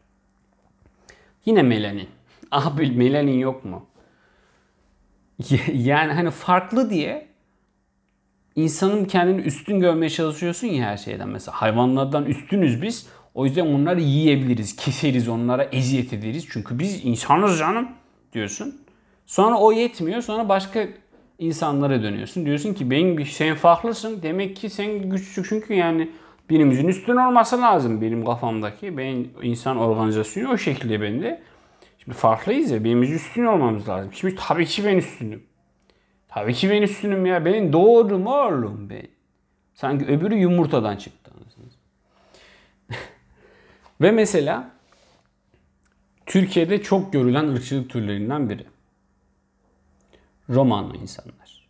Yine 1.45 1.63
melanin. 1.63 2.09
Abi 2.51 2.91
melanin 2.91 3.39
yok 3.39 3.65
mu? 3.65 3.87
Yani 5.73 6.13
hani 6.13 6.31
farklı 6.31 6.91
diye 6.91 7.30
insanın 8.57 9.05
kendini 9.05 9.41
üstün 9.41 9.81
görmeye 9.81 10.11
çalışıyorsun 10.11 10.67
ya 10.67 10.87
her 10.87 10.97
şeyden. 10.97 11.29
Mesela 11.29 11.63
hayvanlardan 11.63 12.25
üstünüz 12.25 12.83
biz. 12.83 13.07
O 13.35 13.45
yüzden 13.45 13.67
onları 13.67 14.01
yiyebiliriz, 14.01 14.77
keseriz, 14.77 15.29
onlara 15.29 15.65
eziyet 15.65 16.13
ederiz. 16.13 16.47
Çünkü 16.51 16.79
biz 16.79 17.05
insanız 17.05 17.59
canım 17.59 17.89
diyorsun. 18.33 18.81
Sonra 19.27 19.57
o 19.59 19.73
yetmiyor. 19.73 20.23
Sonra 20.23 20.49
başka 20.49 20.89
insanlara 21.39 22.03
dönüyorsun. 22.03 22.47
Diyorsun 22.47 22.75
ki 22.75 22.91
ben 22.91 23.25
sen 23.25 23.55
farklısın. 23.55 24.23
Demek 24.23 24.57
ki 24.57 24.71
sen 24.71 25.11
güçlü 25.11 25.45
çünkü 25.49 25.75
yani 25.75 26.11
birimizin 26.51 26.89
üstün 26.89 27.17
olması 27.17 27.61
lazım 27.61 28.01
benim 28.01 28.25
kafamdaki. 28.25 28.97
Ben 28.97 29.27
insan 29.43 29.77
organizasyonu 29.77 30.53
o 30.53 30.57
şekilde 30.57 31.01
bende. 31.01 31.43
Şimdi 31.99 32.17
farklıyız 32.17 32.71
ya 32.71 32.85
birimiz 32.85 33.11
üstün 33.11 33.45
olmamız 33.45 33.89
lazım. 33.89 34.13
Şimdi 34.13 34.35
tabii 34.49 34.67
ki 34.67 34.85
ben 34.85 34.97
üstünüm. 34.97 35.43
Tabii 36.31 36.55
ki 36.55 36.71
ben 36.71 36.83
üstünüm 36.83 37.27
ya. 37.27 37.45
Ben 37.45 37.73
doğdum 37.73 38.27
oğlum 38.27 38.91
ben. 38.91 39.09
Sanki 39.75 40.07
öbürü 40.07 40.35
yumurtadan 40.35 40.97
çıktı. 40.97 41.31
Ve 44.01 44.11
mesela 44.11 44.71
Türkiye'de 46.27 46.83
çok 46.83 47.13
görülen 47.13 47.49
ırkçılık 47.49 47.91
türlerinden 47.91 48.51
biri. 48.51 48.67
Romanlı 50.51 50.97
insanlar. 50.97 51.69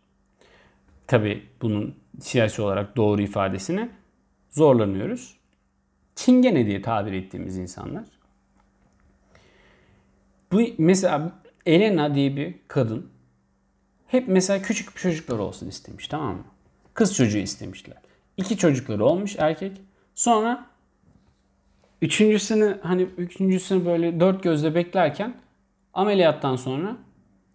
Tabi 1.07 1.49
bunun 1.61 1.95
siyasi 2.19 2.61
olarak 2.61 2.95
doğru 2.95 3.21
ifadesini 3.21 3.89
zorlanıyoruz. 4.49 5.37
Çingene 6.15 6.65
diye 6.65 6.81
tabir 6.81 7.13
ettiğimiz 7.13 7.57
insanlar. 7.57 8.05
Bu 10.51 10.61
mesela 10.77 11.41
Elena 11.65 12.15
diye 12.15 12.35
bir 12.35 12.55
kadın 12.67 13.11
hep 14.11 14.27
mesela 14.27 14.61
küçük 14.61 14.97
çocuklar 14.97 15.39
olsun 15.39 15.67
istemiş 15.69 16.07
tamam 16.07 16.35
mı? 16.35 16.43
Kız 16.93 17.15
çocuğu 17.15 17.37
istemişler. 17.37 17.97
İki 18.37 18.57
çocukları 18.57 19.05
olmuş 19.05 19.35
erkek. 19.39 19.81
Sonra 20.15 20.65
üçüncüsünü 22.01 22.79
hani 22.83 23.01
üçüncüsünü 23.01 23.85
böyle 23.85 24.19
dört 24.19 24.43
gözle 24.43 24.75
beklerken 24.75 25.33
ameliyattan 25.93 26.55
sonra 26.55 26.97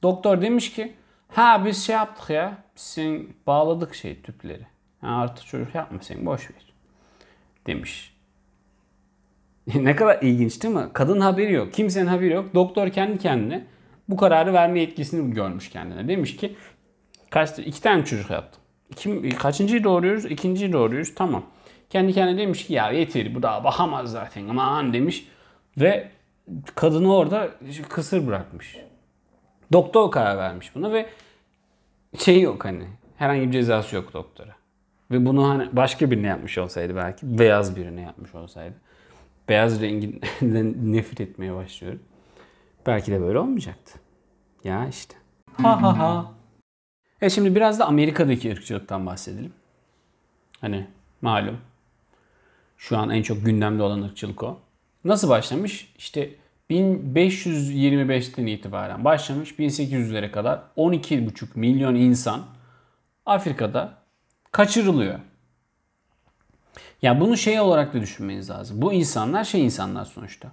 doktor 0.03 0.43
demiş 0.43 0.73
ki 0.73 0.93
ha 1.29 1.63
biz 1.67 1.85
şey 1.85 1.97
yaptık 1.97 2.31
ya 2.31 2.59
biz 2.77 2.83
sen 2.83 3.27
bağladık 3.47 3.95
şey 3.95 4.23
tüpleri. 4.23 4.67
Ha, 5.01 5.09
artık 5.09 5.47
çocuk 5.47 5.75
yapma 5.75 5.99
sen 6.03 6.27
boş 6.27 6.51
ver 6.51 6.73
demiş. 7.67 8.17
ne 9.75 9.97
kadar 9.97 10.23
ilginç 10.23 10.63
değil 10.63 10.75
mi? 10.75 10.89
Kadın 10.93 11.21
haberi 11.21 11.53
yok. 11.53 11.73
Kimsenin 11.73 12.07
haberi 12.07 12.33
yok. 12.33 12.55
Doktor 12.55 12.91
kendi 12.91 13.19
kendine 13.19 13.67
bu 14.09 14.17
kararı 14.17 14.53
verme 14.53 14.81
yetkisini 14.81 15.35
görmüş 15.35 15.71
kendine. 15.71 16.09
Demiş 16.09 16.37
ki 16.37 16.57
kaç 17.31 17.59
iki 17.59 17.83
tane 17.83 18.05
çocuk 18.05 18.31
yaptım. 18.31 18.63
İki, 18.91 19.29
kaçıncıyı 19.29 19.85
doğuruyoruz? 19.85 20.25
İkinciyi 20.25 20.73
doğuruyoruz. 20.73 21.15
Tamam. 21.15 21.45
Kendi 21.91 22.13
kendine 22.13 22.39
demiş 22.39 22.67
ki 22.67 22.73
ya 22.73 22.91
yeter 22.91 23.35
bu 23.35 23.43
daha 23.43 23.65
bakamaz 23.65 24.11
zaten 24.11 24.49
aman 24.49 24.93
demiş. 24.93 25.29
Ve 25.79 26.09
kadını 26.75 27.15
orada 27.15 27.51
kısır 27.89 28.27
bırakmış. 28.27 28.77
Doktor 29.73 30.11
karar 30.11 30.37
vermiş 30.37 30.75
buna 30.75 30.93
ve 30.93 31.07
şey 32.19 32.41
yok 32.41 32.65
hani 32.65 32.85
herhangi 33.17 33.47
bir 33.47 33.53
cezası 33.53 33.97
yok 33.97 34.15
doktora. 34.15 34.57
Ve 35.11 35.27
bunu 35.27 35.49
hani 35.49 35.69
başka 35.73 36.11
birine 36.11 36.27
yapmış 36.27 36.59
olsaydı 36.59 36.97
belki 36.97 37.39
beyaz 37.39 37.77
birine 37.77 38.01
yapmış 38.01 38.35
olsaydı. 38.35 38.75
Beyaz 39.49 39.83
renginden 39.83 40.75
nefret 40.93 41.21
etmeye 41.21 41.55
başlıyorum. 41.55 42.01
Belki 42.87 43.13
de 43.13 43.21
böyle 43.21 43.39
olmayacaktı. 43.39 43.99
Ya 44.65 44.89
işte. 44.89 45.15
Ha 45.63 45.83
ha 45.83 45.99
ha. 45.99 46.33
E 47.21 47.31
şimdi 47.31 47.55
biraz 47.55 47.79
da 47.79 47.87
Amerika'daki 47.87 48.53
ırkçılıktan 48.53 49.07
bahsedelim. 49.07 49.53
Hani 50.61 50.87
malum 51.23 51.59
şu 52.77 52.99
an 52.99 53.11
en 53.11 53.23
çok 53.23 53.45
gündemde 53.45 53.83
olan 53.83 54.03
ırkçılık 54.03 54.43
o. 54.43 54.59
Nasıl 55.05 55.29
başlamış? 55.29 55.93
İşte 55.99 56.31
1525'ten 56.71 58.47
itibaren 58.47 59.05
başlamış 59.05 59.53
1800'lere 59.53 60.31
kadar 60.31 60.61
12,5 60.77 61.47
milyon 61.55 61.95
insan 61.95 62.43
Afrika'da 63.27 63.95
kaçırılıyor. 64.53 65.21
Ya 67.03 67.21
bunu 67.21 67.37
şey 67.37 67.61
olarak 67.61 67.95
da 67.95 68.01
düşünmeniz 68.01 68.51
lazım. 68.51 68.83
Bu 68.83 68.93
insanlar 68.93 69.45
şey 69.45 69.65
insanlar 69.65 70.05
sonuçta. 70.05 70.53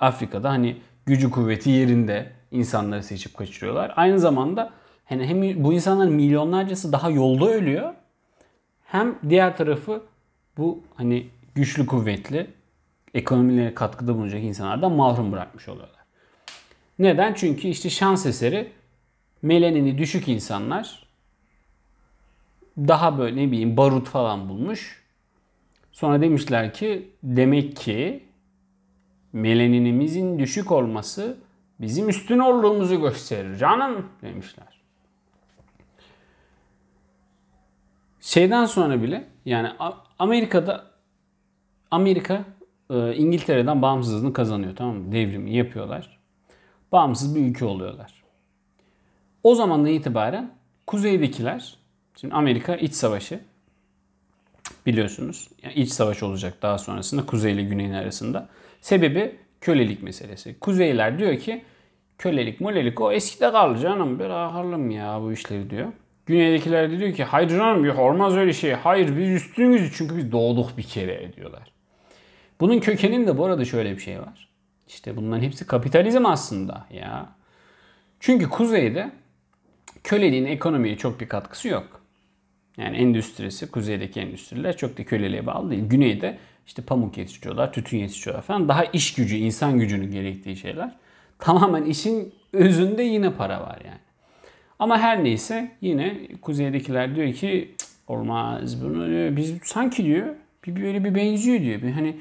Afrika'da 0.00 0.50
hani 0.50 0.82
gücü 1.06 1.30
kuvveti 1.30 1.70
yerinde 1.70 2.32
insanları 2.50 3.02
seçip 3.02 3.36
kaçırıyorlar. 3.36 3.92
Aynı 3.96 4.18
zamanda 4.18 4.72
hani 5.04 5.26
hem 5.26 5.64
bu 5.64 5.72
insanların 5.72 6.12
milyonlarcası 6.12 6.92
daha 6.92 7.10
yolda 7.10 7.50
ölüyor. 7.50 7.94
Hem 8.84 9.18
diğer 9.28 9.56
tarafı 9.56 10.02
bu 10.56 10.82
hani 10.94 11.26
güçlü 11.54 11.86
kuvvetli 11.86 12.50
ekonomilerine 13.14 13.74
katkıda 13.74 14.14
bulunacak 14.14 14.42
insanlardan 14.42 14.92
mahrum 14.92 15.32
bırakmış 15.32 15.68
oluyorlar. 15.68 16.02
Neden? 16.98 17.34
Çünkü 17.34 17.68
işte 17.68 17.90
şans 17.90 18.26
eseri 18.26 18.72
melenini 19.42 19.98
düşük 19.98 20.28
insanlar 20.28 21.02
daha 22.78 23.18
böyle 23.18 23.36
ne 23.36 23.50
bileyim 23.50 23.76
barut 23.76 24.08
falan 24.08 24.48
bulmuş. 24.48 25.02
Sonra 25.92 26.20
demişler 26.20 26.74
ki 26.74 27.10
demek 27.22 27.76
ki 27.76 28.24
melaninimizin 29.32 30.38
düşük 30.38 30.72
olması 30.72 31.36
bizim 31.80 32.08
üstün 32.08 32.38
olduğumuzu 32.38 33.00
gösterir 33.00 33.56
canım 33.56 34.08
demişler. 34.22 34.82
Şeyden 38.20 38.64
sonra 38.64 39.02
bile 39.02 39.28
yani 39.44 39.68
Amerika'da 40.18 40.90
Amerika 41.90 42.44
e, 42.90 43.14
İngiltere'den 43.14 43.82
bağımsızlığını 43.82 44.32
kazanıyor 44.32 44.76
tamam 44.76 44.96
mı? 44.96 45.12
Devrimi 45.12 45.54
yapıyorlar. 45.54 46.18
Bağımsız 46.92 47.34
bir 47.34 47.40
ülke 47.40 47.64
oluyorlar. 47.64 48.22
O 49.42 49.54
zamandan 49.54 49.90
itibaren 49.90 50.54
kuzeydekiler 50.86 51.76
şimdi 52.16 52.34
Amerika 52.34 52.76
iç 52.76 52.94
savaşı 52.94 53.40
biliyorsunuz. 54.86 55.48
Yani 55.62 55.74
iç 55.74 55.92
savaş 55.92 56.22
olacak 56.22 56.62
daha 56.62 56.78
sonrasında 56.78 57.26
kuzey 57.26 57.52
ile 57.52 57.62
güneyin 57.62 57.92
arasında. 57.92 58.48
Sebebi 58.82 59.36
kölelik 59.60 60.02
meselesi. 60.02 60.58
Kuzeyler 60.58 61.18
diyor 61.18 61.38
ki 61.38 61.64
kölelik 62.18 62.60
molelik 62.60 63.00
o 63.00 63.12
eskide 63.12 63.52
kaldı 63.52 63.78
canım 63.78 64.18
bırakalım 64.18 64.90
ya 64.90 65.20
bu 65.22 65.32
işleri 65.32 65.70
diyor. 65.70 65.92
Güneydekiler 66.26 66.90
de 66.90 66.98
diyor 66.98 67.14
ki 67.14 67.24
hayır 67.24 67.48
canım 67.48 67.84
yok 67.84 67.98
olmaz 67.98 68.36
öyle 68.36 68.52
şey. 68.52 68.72
Hayır 68.72 69.16
biz 69.16 69.30
üstünüzü 69.30 69.92
çünkü 69.92 70.16
biz 70.16 70.32
doğduk 70.32 70.78
bir 70.78 70.82
kere 70.82 71.32
diyorlar. 71.32 71.72
Bunun 72.60 72.80
kökeninde 72.80 73.38
bu 73.38 73.44
arada 73.44 73.64
şöyle 73.64 73.96
bir 73.96 74.00
şey 74.00 74.20
var. 74.20 74.48
İşte 74.88 75.16
bunların 75.16 75.42
hepsi 75.42 75.66
kapitalizm 75.66 76.26
aslında 76.26 76.86
ya. 76.90 77.28
Çünkü 78.20 78.48
kuzeyde 78.48 79.10
köleliğin 80.04 80.44
ekonomiye 80.44 80.96
çok 80.96 81.20
bir 81.20 81.28
katkısı 81.28 81.68
yok. 81.68 82.00
Yani 82.76 82.96
endüstrisi, 82.96 83.70
kuzeydeki 83.70 84.20
endüstriler 84.20 84.76
çok 84.76 84.98
da 84.98 85.04
köleliğe 85.04 85.46
bağlı 85.46 85.70
değil. 85.70 85.84
Güneyde 85.88 86.38
işte 86.66 86.82
pamuk 86.82 87.18
yetiştiriyorlar, 87.18 87.72
tütün 87.72 87.98
yetiştiriyorlar 87.98 88.42
falan. 88.42 88.68
Daha 88.68 88.84
iş 88.84 89.14
gücü, 89.14 89.36
insan 89.36 89.78
gücünün 89.78 90.10
gerektiği 90.10 90.56
şeyler. 90.56 90.96
Tamamen 91.38 91.84
işin 91.84 92.34
özünde 92.52 93.02
yine 93.02 93.32
para 93.32 93.60
var 93.60 93.78
yani. 93.84 94.00
Ama 94.78 94.98
her 94.98 95.24
neyse 95.24 95.76
yine 95.80 96.28
kuzeydekiler 96.42 97.16
diyor 97.16 97.32
ki 97.32 97.74
olmaz 98.06 98.84
bunu 98.84 99.08
diyor. 99.08 99.36
Biz 99.36 99.54
sanki 99.62 100.04
diyor 100.04 100.34
bir 100.66 100.82
böyle 100.82 101.04
bir 101.04 101.14
benziyor 101.14 101.60
diyor. 101.60 101.82
Bir 101.82 101.90
hani 101.90 102.16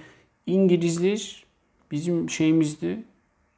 İngilizler 0.46 1.44
bizim 1.92 2.30
şeyimizdi. 2.30 3.04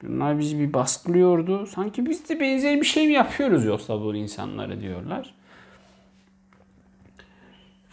Bunlar 0.03 0.39
bizi 0.39 0.59
bir 0.59 0.73
baskılıyordu. 0.73 1.65
Sanki 1.65 2.05
biz 2.05 2.29
de 2.29 2.39
benzer 2.39 2.81
bir 2.81 2.85
şey 2.85 3.07
mi 3.07 3.13
yapıyoruz 3.13 3.65
yoksa 3.65 4.01
bu 4.01 4.15
insanlara 4.15 4.81
diyorlar. 4.81 5.33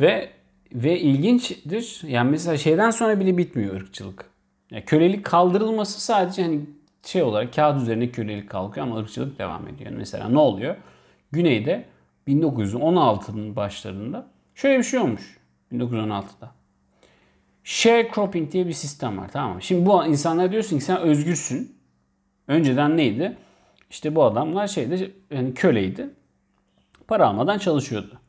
Ve 0.01 0.31
ve 0.73 1.01
ilginçtir. 1.01 2.03
Yani 2.07 2.31
mesela 2.31 2.57
şeyden 2.57 2.91
sonra 2.91 3.21
bile 3.21 3.37
bitmiyor 3.37 3.75
ırkçılık. 3.75 4.25
Yani 4.71 4.85
kölelik 4.85 5.25
kaldırılması 5.25 6.01
sadece 6.01 6.43
hani 6.43 6.61
şey 7.07 7.23
olarak 7.23 7.55
kağıt 7.55 7.83
üzerinde 7.83 8.11
kölelik 8.11 8.51
kalkıyor 8.51 8.87
ama 8.87 8.99
ırkçılık 8.99 9.39
devam 9.39 9.69
ediyor. 9.69 9.91
Mesela 9.97 10.29
ne 10.29 10.39
oluyor? 10.39 10.77
Güney'de 11.33 11.85
1916'nın 12.29 13.57
başlarında 13.57 14.27
şöyle 14.55 14.79
bir 14.79 14.85
şey 14.85 15.01
olmuş 15.01 15.39
1916'da. 15.73 16.51
Sharecropping 17.65 18.53
diye 18.53 18.67
bir 18.67 18.73
sistem 18.73 19.19
var 19.19 19.29
tamam 19.33 19.55
mı? 19.55 19.63
Şimdi 19.63 19.87
bu 19.87 20.07
insanlar 20.07 20.53
diyorsun 20.53 20.79
ki 20.79 20.85
sen 20.85 21.01
özgürsün. 21.01 21.77
Önceden 22.49 22.97
neydi? 22.97 23.37
İşte 23.91 24.15
bu 24.15 24.25
adamlar 24.25 24.67
şeyde 24.67 25.11
yani 25.31 25.55
köleydi. 25.55 26.11
Para 27.09 27.27
almadan 27.27 27.59
çalışıyordu. 27.59 28.21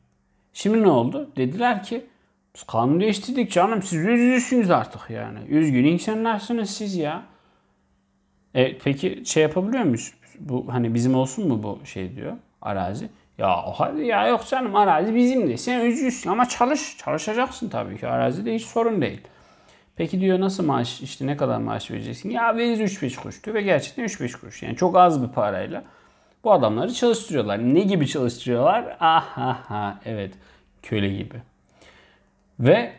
Şimdi 0.52 0.82
ne 0.82 0.88
oldu? 0.88 1.30
Dediler 1.36 1.82
ki 1.82 2.06
kanun 2.66 3.00
değiştirdik 3.00 3.52
canım 3.52 3.82
siz 3.82 4.06
özgürsünüz 4.06 4.70
artık 4.70 5.10
yani. 5.10 5.38
Üzgün 5.48 5.84
insanlarsınız 5.84 6.70
siz 6.70 6.96
ya. 6.96 7.22
E, 8.54 8.78
peki 8.78 9.22
şey 9.26 9.42
yapabiliyor 9.42 9.84
muyuz? 9.84 10.14
Bu 10.40 10.66
hani 10.72 10.94
bizim 10.94 11.14
olsun 11.14 11.48
mu 11.48 11.62
bu 11.62 11.86
şey 11.86 12.16
diyor 12.16 12.32
arazi? 12.62 13.08
Ya 13.38 13.62
hadi 13.76 14.06
ya 14.06 14.26
yok 14.26 14.46
canım 14.50 14.76
arazi 14.76 15.14
bizim 15.14 15.48
de. 15.48 15.56
Sen 15.56 15.80
özgürsün 15.80 16.30
ama 16.30 16.48
çalış. 16.48 16.98
Çalışacaksın 16.98 17.68
tabii 17.68 17.98
ki. 17.98 18.08
Arazide 18.08 18.54
hiç 18.54 18.62
sorun 18.64 19.02
değil. 19.02 19.20
Peki 19.96 20.20
diyor 20.20 20.40
nasıl 20.40 20.64
maaş 20.64 21.00
işte 21.00 21.26
ne 21.26 21.36
kadar 21.36 21.58
maaş 21.58 21.90
vereceksin? 21.90 22.30
Ya 22.30 22.56
veririz 22.56 22.80
3-5 22.80 23.16
kuruş 23.16 23.44
diyor 23.44 23.56
ve 23.56 23.62
gerçekten 23.62 24.04
3-5 24.04 24.40
kuruş. 24.40 24.62
Yani 24.62 24.76
çok 24.76 24.96
az 24.96 25.22
bir 25.22 25.28
parayla 25.28 25.84
bu 26.44 26.52
adamları 26.52 26.92
çalıştırıyorlar. 26.92 27.74
Ne 27.74 27.80
gibi 27.80 28.06
çalıştırıyorlar? 28.06 28.96
Aha 29.00 29.58
ha 29.68 30.00
evet 30.04 30.34
köle 30.82 31.08
gibi. 31.08 31.42
Ve 32.62 32.92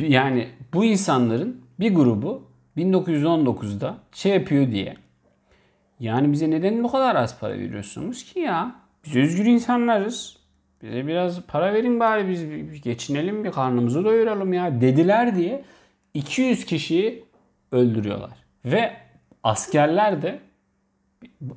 yani 0.00 0.48
bu 0.74 0.84
insanların 0.84 1.60
bir 1.80 1.94
grubu 1.94 2.42
1919'da 2.76 3.98
şey 4.12 4.32
yapıyor 4.32 4.70
diye 4.70 4.96
yani 6.00 6.32
bize 6.32 6.50
neden 6.50 6.84
bu 6.84 6.92
kadar 6.92 7.16
az 7.16 7.40
para 7.40 7.52
veriyorsunuz 7.52 8.24
ki 8.24 8.40
ya? 8.40 8.74
Biz 9.04 9.16
özgür 9.16 9.44
insanlarız. 9.44 10.36
Bize 10.82 11.06
biraz 11.06 11.42
para 11.42 11.72
verin 11.72 12.00
bari 12.00 12.28
biz 12.28 12.50
bir 12.50 12.82
geçinelim 12.82 13.44
bir 13.44 13.52
karnımızı 13.52 14.04
doyuralım 14.04 14.52
ya 14.52 14.80
dediler 14.80 15.36
diye 15.36 15.64
200 16.14 16.64
kişiyi 16.64 17.24
öldürüyorlar. 17.72 18.30
Ve 18.64 18.96
askerler 19.42 20.22
de 20.22 20.40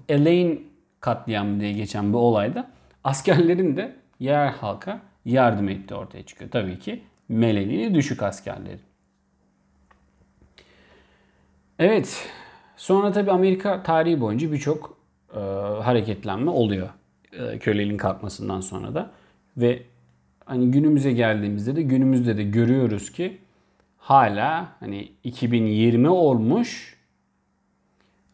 Elaine 0.10 0.58
katliamı 1.00 1.60
diye 1.60 1.74
geçen 1.74 2.14
bu 2.14 2.18
olayda 2.18 2.68
askerlerin 3.04 3.78
de 3.78 3.96
yer 4.20 4.48
halka 4.48 5.02
yardım 5.28 5.70
etti 5.70 5.96
ortaya 5.96 6.24
çıkıyor. 6.24 6.52
Tabii 6.52 6.80
ki 6.80 7.04
melenini 7.30 7.94
düşük 7.94 8.24
askerleri. 8.24 8.80
Evet. 11.80 12.30
Sonra 12.78 13.12
tabii 13.12 13.32
Amerika 13.32 13.84
tarihi 13.84 14.22
boyunca 14.22 14.52
birçok 14.52 14.98
e, 15.34 15.40
hareketlenme 15.84 16.52
oluyor. 16.52 16.90
E, 17.34 17.60
köleliğin 17.60 17.98
kalkmasından 17.98 18.62
sonra 18.62 18.96
da. 18.96 19.12
Ve 19.58 19.84
hani 20.46 20.72
günümüze 20.72 21.12
geldiğimizde 21.12 21.76
de 21.76 21.82
günümüzde 21.82 22.38
de 22.38 22.44
görüyoruz 22.44 23.12
ki 23.12 23.38
hala 23.98 24.76
hani 24.80 25.12
2020 25.24 26.10
olmuş 26.10 26.98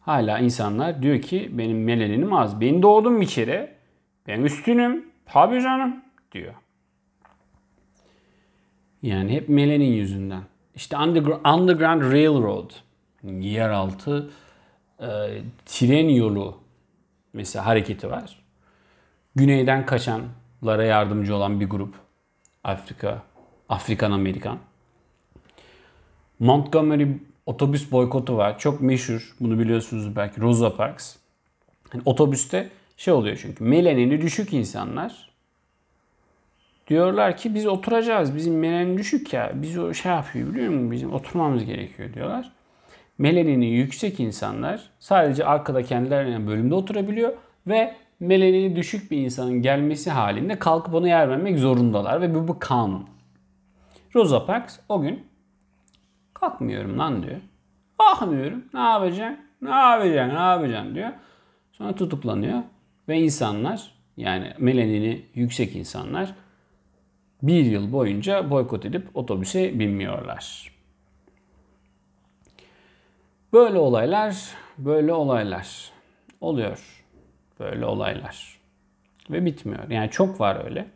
hala 0.00 0.38
insanlar 0.38 1.02
diyor 1.02 1.22
ki 1.22 1.50
benim 1.52 1.84
melaninim 1.84 2.32
az. 2.32 2.60
Ben 2.60 2.82
doğdum 2.82 3.20
bir 3.20 3.26
kere. 3.26 3.74
Ben 4.26 4.40
üstünüm. 4.40 5.04
Tabii 5.26 5.62
canım 5.62 5.96
diyor. 6.32 6.54
Yani 9.04 9.32
hep 9.32 9.48
melanin 9.48 9.92
yüzünden. 9.92 10.42
İşte 10.74 10.96
Underground, 10.98 12.12
Railroad 12.12 12.70
yeraltı 13.40 14.30
e, 15.00 15.06
tren 15.66 16.08
yolu 16.08 16.56
mesela 17.32 17.66
hareketi 17.66 18.10
var. 18.10 18.42
Güneyden 19.34 19.86
kaçanlara 19.86 20.84
yardımcı 20.84 21.36
olan 21.36 21.60
bir 21.60 21.66
grup. 21.66 21.94
Afrika, 22.64 23.22
Afrikan 23.68 24.12
Amerikan. 24.12 24.58
Montgomery 26.38 27.06
otobüs 27.46 27.92
boykotu 27.92 28.36
var. 28.36 28.58
Çok 28.58 28.80
meşhur. 28.80 29.36
Bunu 29.40 29.58
biliyorsunuz 29.58 30.16
belki 30.16 30.40
Rosa 30.40 30.76
Parks. 30.76 31.16
Yani 31.94 32.02
otobüste 32.04 32.70
şey 32.96 33.14
oluyor 33.14 33.38
çünkü 33.42 33.64
melanini 33.64 34.20
düşük 34.20 34.52
insanlar 34.52 35.33
diyorlar 36.86 37.36
ki 37.36 37.54
biz 37.54 37.66
oturacağız. 37.66 38.36
Bizim 38.36 38.58
melanin 38.58 38.98
düşük 38.98 39.32
ya. 39.32 39.52
Biz 39.54 39.78
o 39.78 39.94
şey 39.94 40.12
yapıyor 40.12 40.50
biliyor 40.50 40.72
musun? 40.72 40.90
Bizim 40.90 41.12
oturmamız 41.12 41.64
gerekiyor 41.64 42.14
diyorlar. 42.14 42.52
Melanini 43.18 43.66
yüksek 43.66 44.20
insanlar 44.20 44.90
sadece 44.98 45.44
arkada 45.44 45.82
kendilerine 45.82 46.46
bölümde 46.46 46.74
oturabiliyor 46.74 47.32
ve 47.66 47.94
melanini 48.20 48.76
düşük 48.76 49.10
bir 49.10 49.18
insanın 49.18 49.62
gelmesi 49.62 50.10
halinde 50.10 50.58
kalkıp 50.58 50.94
onu 50.94 51.08
yer 51.08 51.28
vermek 51.28 51.58
zorundalar 51.58 52.20
ve 52.20 52.34
bu, 52.34 52.48
bu 52.48 52.58
kanun. 52.58 53.08
Rosa 54.14 54.46
Parks 54.46 54.78
o 54.88 55.00
gün 55.00 55.26
kalkmıyorum 56.34 56.98
lan 56.98 57.22
diyor. 57.22 57.40
Kalkmıyorum. 57.98 58.64
Ne 58.74 58.80
yapacaksın? 58.80 59.38
Ne 59.62 59.70
yapacaksın? 59.70 60.34
Ne 60.34 60.40
yapacaksın 60.40 60.94
diyor. 60.94 61.10
Sonra 61.72 61.94
tutuklanıyor 61.94 62.62
ve 63.08 63.18
insanlar 63.18 63.94
yani 64.16 64.52
melanini 64.58 65.26
yüksek 65.34 65.76
insanlar 65.76 66.34
bir 67.46 67.64
yıl 67.64 67.92
boyunca 67.92 68.50
boykot 68.50 68.84
edip 68.84 69.16
otobüse 69.16 69.78
binmiyorlar. 69.78 70.72
Böyle 73.52 73.78
olaylar, 73.78 74.54
böyle 74.78 75.12
olaylar 75.12 75.90
oluyor. 76.40 77.04
Böyle 77.60 77.84
olaylar. 77.86 78.58
Ve 79.30 79.44
bitmiyor. 79.44 79.90
Yani 79.90 80.10
çok 80.10 80.40
var 80.40 80.64
öyle 80.64 80.86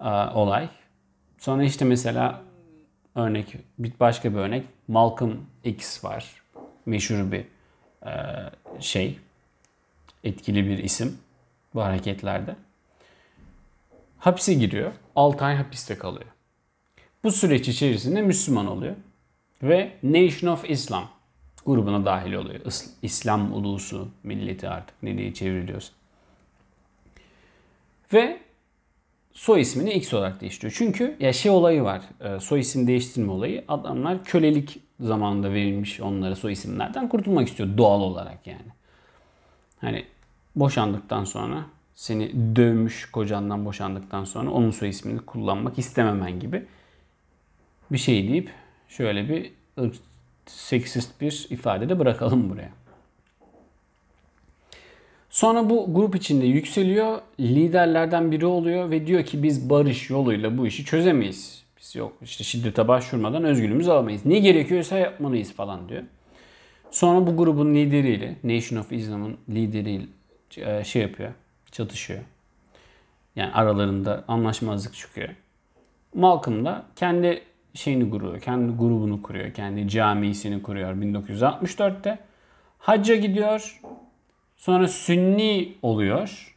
e, 0.00 0.08
olay. 0.34 0.68
Sonra 1.38 1.64
işte 1.64 1.84
mesela 1.84 2.42
örnek, 3.14 3.54
bir 3.78 3.92
başka 4.00 4.32
bir 4.32 4.38
örnek 4.38 4.66
Malcolm 4.88 5.46
X 5.64 6.04
var. 6.04 6.42
Meşhur 6.86 7.32
bir 7.32 7.44
e, 8.06 8.12
şey. 8.80 9.18
Etkili 10.24 10.66
bir 10.66 10.78
isim 10.78 11.18
bu 11.74 11.82
hareketlerde. 11.82 12.56
Hapse 14.18 14.54
giriyor. 14.54 14.92
6 15.16 15.44
ay 15.44 15.56
hapiste 15.56 15.98
kalıyor. 15.98 16.30
Bu 17.24 17.32
süreç 17.32 17.68
içerisinde 17.68 18.22
Müslüman 18.22 18.66
oluyor. 18.66 18.94
Ve 19.62 19.92
Nation 20.02 20.52
of 20.52 20.70
Islam 20.70 21.08
grubuna 21.66 22.04
dahil 22.04 22.32
oluyor. 22.32 22.60
İslam 23.02 23.52
ulusu, 23.52 24.08
milleti 24.22 24.68
artık 24.68 25.02
ne 25.02 25.18
diye 25.18 25.34
çevriliyorsa. 25.34 25.92
Ve 28.12 28.40
soy 29.32 29.60
ismini 29.60 29.92
X 29.92 30.14
olarak 30.14 30.40
değiştiriyor. 30.40 30.74
Çünkü 30.78 31.16
ya 31.20 31.32
şey 31.32 31.50
olayı 31.50 31.82
var. 31.82 32.02
E, 32.20 32.40
soy 32.40 32.60
isim 32.60 32.86
değiştirme 32.86 33.32
olayı. 33.32 33.64
Adamlar 33.68 34.24
kölelik 34.24 34.80
zamanında 35.00 35.52
verilmiş 35.52 36.00
onlara 36.00 36.36
soy 36.36 36.52
isimlerden 36.52 37.08
kurtulmak 37.08 37.48
istiyor 37.48 37.78
doğal 37.78 38.00
olarak 38.00 38.46
yani. 38.46 38.72
Hani 39.80 40.06
boşandıktan 40.56 41.24
sonra 41.24 41.64
seni 41.94 42.56
dövmüş 42.56 43.10
kocandan 43.10 43.64
boşandıktan 43.64 44.24
sonra 44.24 44.50
onun 44.50 44.70
soy 44.70 44.88
ismini 44.88 45.18
kullanmak 45.18 45.78
istememen 45.78 46.40
gibi 46.40 46.66
bir 47.92 47.98
şey 47.98 48.28
deyip 48.28 48.50
şöyle 48.88 49.28
bir 49.28 49.52
seksist 50.46 51.20
bir 51.20 51.46
ifade 51.50 51.88
de 51.88 51.98
bırakalım 51.98 52.50
buraya. 52.50 52.70
Sonra 55.30 55.70
bu 55.70 55.94
grup 55.94 56.16
içinde 56.16 56.46
yükseliyor, 56.46 57.18
liderlerden 57.40 58.32
biri 58.32 58.46
oluyor 58.46 58.90
ve 58.90 59.06
diyor 59.06 59.24
ki 59.24 59.42
biz 59.42 59.70
barış 59.70 60.10
yoluyla 60.10 60.58
bu 60.58 60.66
işi 60.66 60.84
çözemeyiz. 60.84 61.64
Biz 61.80 61.94
yok 61.94 62.12
işte 62.22 62.44
şiddete 62.44 62.88
başvurmadan 62.88 63.44
özgürlüğümüzü 63.44 63.90
alamayız. 63.90 64.26
Ne 64.26 64.38
gerekiyorsa 64.38 64.98
yapmalıyız 64.98 65.52
falan 65.52 65.88
diyor. 65.88 66.02
Sonra 66.90 67.26
bu 67.26 67.36
grubun 67.36 67.74
lideriyle, 67.74 68.36
Nation 68.44 68.80
of 68.80 68.92
Islam'ın 68.92 69.36
lideriyle 69.48 70.06
e, 70.56 70.84
şey 70.84 71.02
yapıyor, 71.02 71.32
çatışıyor. 71.74 72.20
Yani 73.36 73.52
aralarında 73.52 74.24
anlaşmazlık 74.28 74.94
çıkıyor. 74.94 75.28
Malcolm 76.14 76.64
da 76.64 76.84
kendi 76.96 77.42
şeyini 77.74 78.10
kuruyor, 78.10 78.40
kendi 78.40 78.76
grubunu 78.76 79.22
kuruyor, 79.22 79.54
kendi 79.54 79.88
camisini 79.88 80.62
kuruyor 80.62 80.94
1964'te. 80.94 82.18
Hacca 82.78 83.16
gidiyor. 83.16 83.80
Sonra 84.56 84.88
Sünni 84.88 85.74
oluyor. 85.82 86.56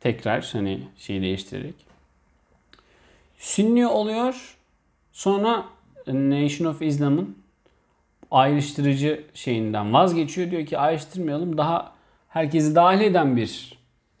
Tekrar 0.00 0.50
hani 0.52 0.80
şeyi 0.96 1.22
değiştirerek. 1.22 1.74
Sünni 3.38 3.86
oluyor. 3.86 4.56
Sonra 5.12 5.64
Nation 6.06 6.70
of 6.70 6.82
Islam'ın 6.82 7.38
ayrıştırıcı 8.30 9.24
şeyinden 9.34 9.92
vazgeçiyor. 9.92 10.50
Diyor 10.50 10.66
ki 10.66 10.78
ayrıştırmayalım 10.78 11.58
daha 11.58 11.92
herkesi 12.28 12.74
dahil 12.74 13.00
eden 13.00 13.36
bir 13.36 13.77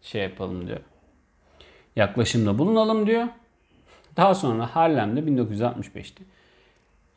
şey 0.08 0.22
yapalım 0.22 0.66
diyor. 0.66 0.80
Yaklaşımda 1.96 2.58
bulunalım 2.58 3.06
diyor. 3.06 3.26
Daha 4.16 4.34
sonra 4.34 4.76
Harlem'de 4.76 5.20
1965'te 5.20 6.24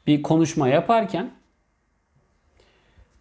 bir 0.07 0.21
konuşma 0.21 0.67
yaparken 0.67 1.31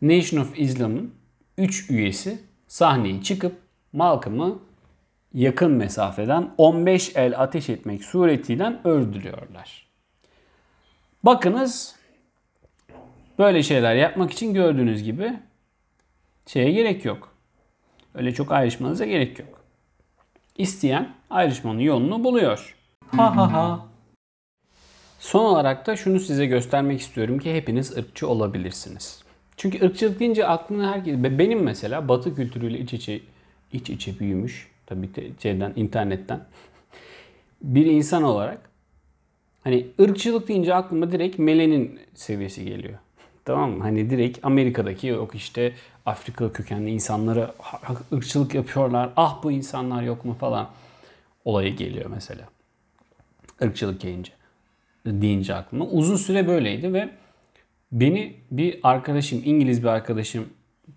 Nation 0.02 0.40
of 0.40 0.58
Islam'ın 0.58 1.14
3 1.58 1.90
üyesi 1.90 2.42
sahneye 2.66 3.22
çıkıp 3.22 3.58
Malcolm'ı 3.92 4.58
yakın 5.34 5.70
mesafeden 5.72 6.54
15 6.58 7.16
el 7.16 7.40
ateş 7.40 7.68
etmek 7.68 8.04
suretiyle 8.04 8.76
öldürüyorlar. 8.84 9.86
Bakınız 11.22 11.96
böyle 13.38 13.62
şeyler 13.62 13.94
yapmak 13.94 14.32
için 14.32 14.54
gördüğünüz 14.54 15.02
gibi 15.02 15.32
şeye 16.46 16.72
gerek 16.72 17.04
yok. 17.04 17.34
Öyle 18.14 18.34
çok 18.34 18.52
ayrışmanıza 18.52 19.06
gerek 19.06 19.38
yok. 19.38 19.59
İsteyen 20.60 21.08
ayrışmanın 21.30 21.80
yolunu 21.80 22.24
buluyor. 22.24 22.76
Ha 23.16 23.36
ha 23.36 23.52
ha. 23.52 23.86
Son 25.18 25.44
olarak 25.44 25.86
da 25.86 25.96
şunu 25.96 26.20
size 26.20 26.46
göstermek 26.46 27.00
istiyorum 27.00 27.38
ki 27.38 27.54
hepiniz 27.54 27.96
ırkçı 27.96 28.28
olabilirsiniz. 28.28 29.22
Çünkü 29.56 29.86
ırkçılık 29.86 30.20
deyince 30.20 30.46
aklına 30.46 30.92
herkes... 30.92 31.16
Benim 31.18 31.62
mesela 31.62 32.08
batı 32.08 32.34
kültürüyle 32.34 32.78
iç 32.78 32.92
içe, 32.92 33.20
iç 33.72 33.90
içe 33.90 34.18
büyümüş, 34.18 34.68
tabii 34.86 35.08
şeyden, 35.42 35.72
internetten 35.76 36.46
bir 37.62 37.86
insan 37.86 38.22
olarak 38.22 38.70
hani 39.64 39.86
ırkçılık 40.00 40.48
deyince 40.48 40.74
aklıma 40.74 41.12
direkt 41.12 41.38
melenin 41.38 42.00
seviyesi 42.14 42.64
geliyor. 42.64 42.98
Tamam 43.44 43.70
mı? 43.70 43.82
Hani 43.82 44.10
direkt 44.10 44.38
Amerika'daki 44.42 45.06
yok 45.06 45.34
işte 45.34 45.72
Afrika 46.06 46.52
kökenli 46.52 46.90
insanlara 46.90 47.54
ırkçılık 48.12 48.54
yapıyorlar. 48.54 49.10
Ah 49.16 49.42
bu 49.42 49.52
insanlar 49.52 50.02
yok 50.02 50.24
mu 50.24 50.36
falan 50.40 50.68
olayı 51.44 51.76
geliyor 51.76 52.10
mesela. 52.14 52.48
Irkçılık 53.60 54.02
deyince 54.02 54.32
deyince 55.06 55.54
aklıma. 55.54 55.84
Uzun 55.84 56.16
süre 56.16 56.46
böyleydi 56.48 56.92
ve 56.92 57.08
beni 57.92 58.36
bir 58.50 58.80
arkadaşım, 58.82 59.42
İngiliz 59.44 59.82
bir 59.82 59.88
arkadaşım 59.88 60.48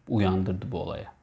uyandırdı 0.09 0.71
bu 0.71 0.77
olaya. 0.77 1.13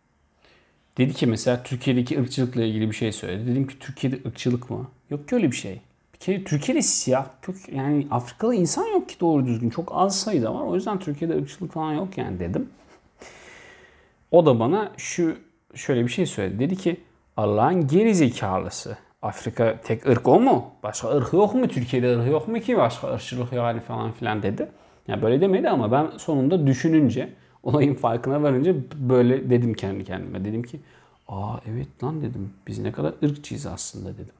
Dedi 0.99 1.13
ki 1.13 1.27
mesela 1.27 1.63
Türkiye'deki 1.63 2.21
ırkçılıkla 2.21 2.63
ilgili 2.63 2.91
bir 2.91 2.97
şey 2.97 3.13
söyledi. 3.13 3.51
Dedim 3.51 3.67
ki 3.67 3.79
Türkiye'de 3.79 4.29
ırkçılık 4.29 4.71
mı? 4.71 4.91
Yok 5.11 5.29
ki 5.29 5.35
öyle 5.35 5.51
bir 5.51 5.57
şey. 5.57 5.81
Kere 6.21 6.45
Türkiye'de 6.45 6.83
siyah, 6.83 7.27
kök, 7.43 7.57
yani 7.73 8.07
Afrikalı 8.11 8.55
insan 8.55 8.87
yok 8.87 9.09
ki 9.09 9.21
doğru 9.21 9.47
düzgün. 9.47 9.71
Çok 9.71 9.89
az 9.95 10.21
sayıda 10.21 10.55
var. 10.55 10.63
O 10.63 10.75
yüzden 10.75 10.99
Türkiye'de 10.99 11.37
ırkçılık 11.37 11.73
falan 11.73 11.93
yok 11.93 12.19
yani 12.19 12.41
dedim. 12.41 12.69
O 14.31 14.47
da 14.47 14.61
bana 14.61 14.93
şu 14.97 15.37
şöyle 15.75 16.05
bir 16.05 16.09
şey 16.09 16.27
söyledi. 16.27 16.59
Dedi 16.59 16.77
ki 16.77 17.01
Allah'ın 17.37 17.87
geri 17.87 18.15
zekalısı. 18.15 18.99
Afrika 19.23 19.81
tek 19.85 20.07
ırk 20.07 20.29
o 20.29 20.41
mu? 20.41 20.71
Başka 20.83 21.09
ırk 21.09 21.33
yok 21.33 21.55
mu? 21.55 21.69
Türkiye'de 21.69 22.19
ırk 22.19 22.31
yok 22.31 22.49
mu 22.49 22.61
ki? 22.61 22.77
Başka 22.77 23.15
ırkçılık 23.15 23.53
yani 23.53 23.81
falan 23.81 24.13
filan 24.13 24.43
dedi. 24.43 24.69
Yani 25.09 25.23
böyle 25.23 25.41
demedi 25.41 25.69
ama 25.69 25.93
ben 25.93 26.11
sonunda 26.17 26.67
düşününce, 26.67 27.33
olayın 27.63 27.95
farkına 27.95 28.43
varınca 28.43 28.75
böyle 28.95 29.51
dedim 29.51 29.75
kendi 29.75 30.05
kendime. 30.05 30.45
Dedim 30.45 30.63
ki 30.63 30.81
aa 31.29 31.57
evet 31.71 32.05
lan 32.05 32.23
dedim 32.23 32.53
biz 32.67 32.79
ne 32.79 32.93
kadar 32.93 33.15
ırkçıyız 33.25 33.67
aslında 33.67 34.15
dedim. 34.15 34.35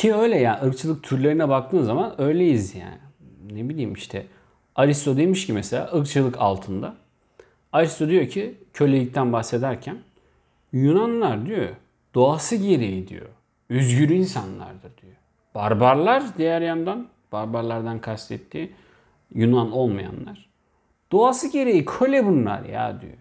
Ki 0.00 0.14
öyle 0.14 0.36
ya 0.38 0.60
ırkçılık 0.64 1.02
türlerine 1.02 1.48
baktığın 1.48 1.82
zaman 1.82 2.20
öyleyiz 2.20 2.74
yani. 2.74 2.98
Ne 3.52 3.68
bileyim 3.68 3.92
işte 3.92 4.26
Aristo 4.74 5.16
demiş 5.16 5.46
ki 5.46 5.52
mesela 5.52 5.90
ırkçılık 5.94 6.38
altında. 6.38 6.94
Aristo 7.72 8.08
diyor 8.08 8.28
ki 8.28 8.54
kölelikten 8.72 9.32
bahsederken 9.32 9.98
Yunanlar 10.72 11.46
diyor 11.46 11.68
doğası 12.14 12.56
gereği 12.56 13.08
diyor. 13.08 13.26
Özgür 13.70 14.08
insanlardır 14.08 14.96
diyor. 15.02 15.12
Barbarlar 15.54 16.22
diğer 16.38 16.60
yandan, 16.60 17.08
barbarlardan 17.32 18.00
kastettiği 18.00 18.70
Yunan 19.34 19.72
olmayanlar. 19.72 20.48
Doğası 21.12 21.52
gereği 21.52 21.84
köle 21.84 22.26
bunlar 22.26 22.64
ya 22.64 23.00
diyor. 23.00 23.18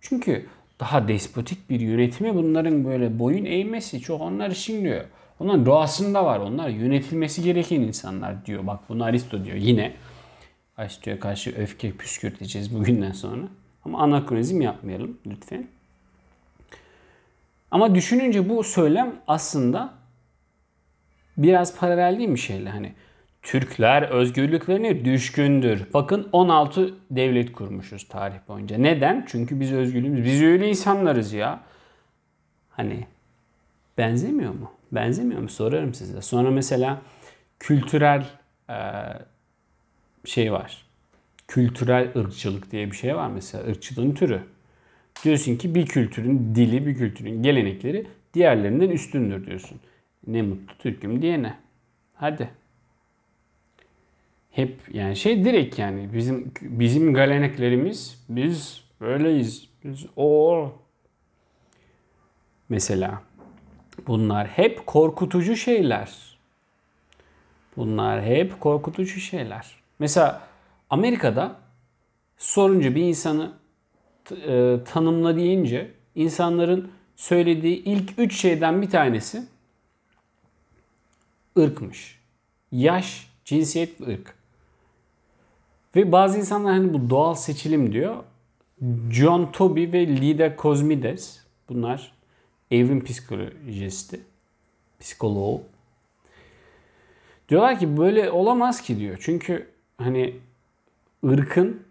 Çünkü 0.00 0.46
daha 0.80 1.08
despotik 1.08 1.70
bir 1.70 1.80
yönetime 1.80 2.34
bunların 2.34 2.84
böyle 2.84 3.18
boyun 3.18 3.44
eğmesi 3.44 4.00
çok 4.00 4.20
onlar 4.20 4.50
için 4.50 4.84
diyor. 4.84 5.04
Onların 5.40 5.66
doğasında 5.66 6.24
var. 6.24 6.38
Onlar 6.38 6.68
yönetilmesi 6.68 7.42
gereken 7.42 7.80
insanlar 7.80 8.46
diyor. 8.46 8.66
Bak 8.66 8.80
bunu 8.88 9.04
Aristo 9.04 9.44
diyor 9.44 9.56
yine. 9.56 9.94
Aristo'ya 10.76 11.20
karşı 11.20 11.56
öfke 11.56 11.92
püskürteceğiz 11.92 12.74
bugünden 12.74 13.12
sonra. 13.12 13.42
Ama 13.84 13.98
anakronizm 13.98 14.60
yapmayalım 14.60 15.18
lütfen. 15.26 15.66
Ama 17.70 17.94
düşününce 17.94 18.48
bu 18.48 18.64
söylem 18.64 19.14
aslında 19.26 19.94
biraz 21.36 21.78
paralel 21.78 22.18
değil 22.18 22.28
mi 22.28 22.38
şeyle 22.38 22.70
hani 22.70 22.92
Türkler 23.42 24.02
özgürlüklerine 24.02 25.04
düşkündür. 25.04 25.86
Bakın 25.94 26.28
16 26.32 26.94
devlet 27.10 27.52
kurmuşuz 27.52 28.08
tarih 28.08 28.36
boyunca. 28.48 28.78
Neden? 28.78 29.26
Çünkü 29.28 29.60
biz 29.60 29.72
özgürlüğümüz, 29.72 30.24
biz 30.24 30.42
öyle 30.42 30.68
insanlarız 30.68 31.32
ya. 31.32 31.60
Hani 32.70 33.06
benzemiyor 34.00 34.54
mu? 34.54 34.72
Benzemiyor 34.92 35.40
mu? 35.40 35.48
Sorarım 35.48 35.94
size. 35.94 36.22
Sonra 36.22 36.50
mesela 36.50 37.02
kültürel 37.58 38.26
e, 38.70 38.76
şey 40.24 40.52
var. 40.52 40.86
Kültürel 41.48 42.08
ırkçılık 42.16 42.72
diye 42.72 42.90
bir 42.90 42.96
şey 42.96 43.16
var 43.16 43.30
mesela. 43.30 43.64
ırkçılığın 43.64 44.14
türü. 44.14 44.42
Diyorsun 45.24 45.56
ki 45.56 45.74
bir 45.74 45.86
kültürün 45.86 46.54
dili, 46.54 46.86
bir 46.86 46.94
kültürün 46.94 47.42
gelenekleri 47.42 48.06
diğerlerinden 48.34 48.90
üstündür 48.90 49.46
diyorsun. 49.46 49.80
Ne 50.26 50.42
mutlu 50.42 50.78
Türk'üm 50.78 51.22
diyene. 51.22 51.54
Hadi. 52.14 52.50
Hep 54.50 54.80
yani 54.92 55.16
şey 55.16 55.44
direkt 55.44 55.78
yani 55.78 56.08
bizim 56.14 56.52
bizim 56.60 57.14
geleneklerimiz 57.14 58.24
biz 58.28 58.84
böyleyiz. 59.00 59.68
Biz 59.84 60.06
o 60.16 60.72
mesela 62.68 63.22
bunlar 64.06 64.46
hep 64.46 64.86
korkutucu 64.86 65.56
şeyler. 65.56 66.38
Bunlar 67.76 68.22
hep 68.22 68.60
korkutucu 68.60 69.20
şeyler. 69.20 69.66
Mesela 69.98 70.42
Amerika'da 70.90 71.56
sorunca 72.36 72.94
bir 72.94 73.02
insanı 73.02 73.52
e, 74.46 74.76
tanımla 74.84 75.36
deyince 75.36 75.90
insanların 76.14 76.92
söylediği 77.16 77.84
ilk 77.84 78.18
üç 78.18 78.40
şeyden 78.40 78.82
bir 78.82 78.90
tanesi 78.90 79.42
ırkmış. 81.58 82.20
Yaş, 82.72 83.30
cinsiyet 83.44 84.00
ve 84.00 84.12
ırk. 84.12 84.34
Ve 85.96 86.12
bazı 86.12 86.38
insanlar 86.38 86.72
hani 86.72 86.92
bu 86.92 87.10
doğal 87.10 87.34
seçilim 87.34 87.92
diyor. 87.92 88.16
John 89.10 89.52
Toby 89.52 89.92
ve 89.92 90.06
Lida 90.06 90.56
Kozmides 90.56 91.40
bunlar 91.68 92.12
evrim 92.70 93.04
psikolojisti, 93.04 94.20
psikoloğu. 95.00 95.62
Diyorlar 97.48 97.78
ki 97.78 97.96
böyle 97.96 98.30
olamaz 98.30 98.82
ki 98.82 98.98
diyor. 98.98 99.18
Çünkü 99.20 99.70
hani 99.98 100.36
ırkın 101.24 101.82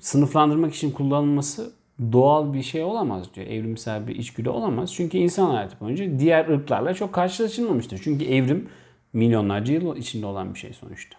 sınıflandırmak 0.00 0.74
için 0.74 0.90
kullanılması 0.90 1.72
doğal 2.12 2.52
bir 2.52 2.62
şey 2.62 2.82
olamaz 2.82 3.34
diyor. 3.34 3.46
Evrimsel 3.46 4.06
bir 4.08 4.16
içgüdü 4.16 4.48
olamaz. 4.48 4.94
Çünkü 4.94 5.18
insan 5.18 5.50
hayatı 5.50 5.80
boyunca 5.80 6.18
diğer 6.18 6.48
ırklarla 6.48 6.94
çok 6.94 7.12
karşılaşılmamıştır. 7.12 8.00
Çünkü 8.04 8.24
evrim 8.24 8.68
milyonlarca 9.12 9.74
yıl 9.74 9.96
içinde 9.96 10.26
olan 10.26 10.54
bir 10.54 10.58
şey 10.58 10.72
sonuçta. 10.72 11.16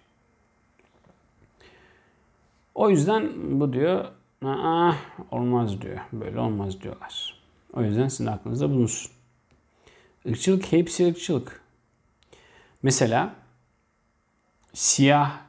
O 2.76 2.90
yüzden 2.90 3.30
bu 3.60 3.74
diyor 3.74 4.06
Aa, 4.46 4.94
olmaz 5.32 5.82
diyor. 5.82 5.98
Böyle 6.14 6.40
olmaz 6.40 6.82
diyorlar. 6.82 7.41
O 7.74 7.84
yüzden 7.84 8.08
sizin 8.08 8.26
aklınızda 8.26 8.70
bulunsun. 8.70 9.12
Irkçılık 10.26 10.72
hepsi 10.72 11.08
ırkçılık. 11.08 11.62
Mesela 12.84 13.36
siyah 14.74 15.40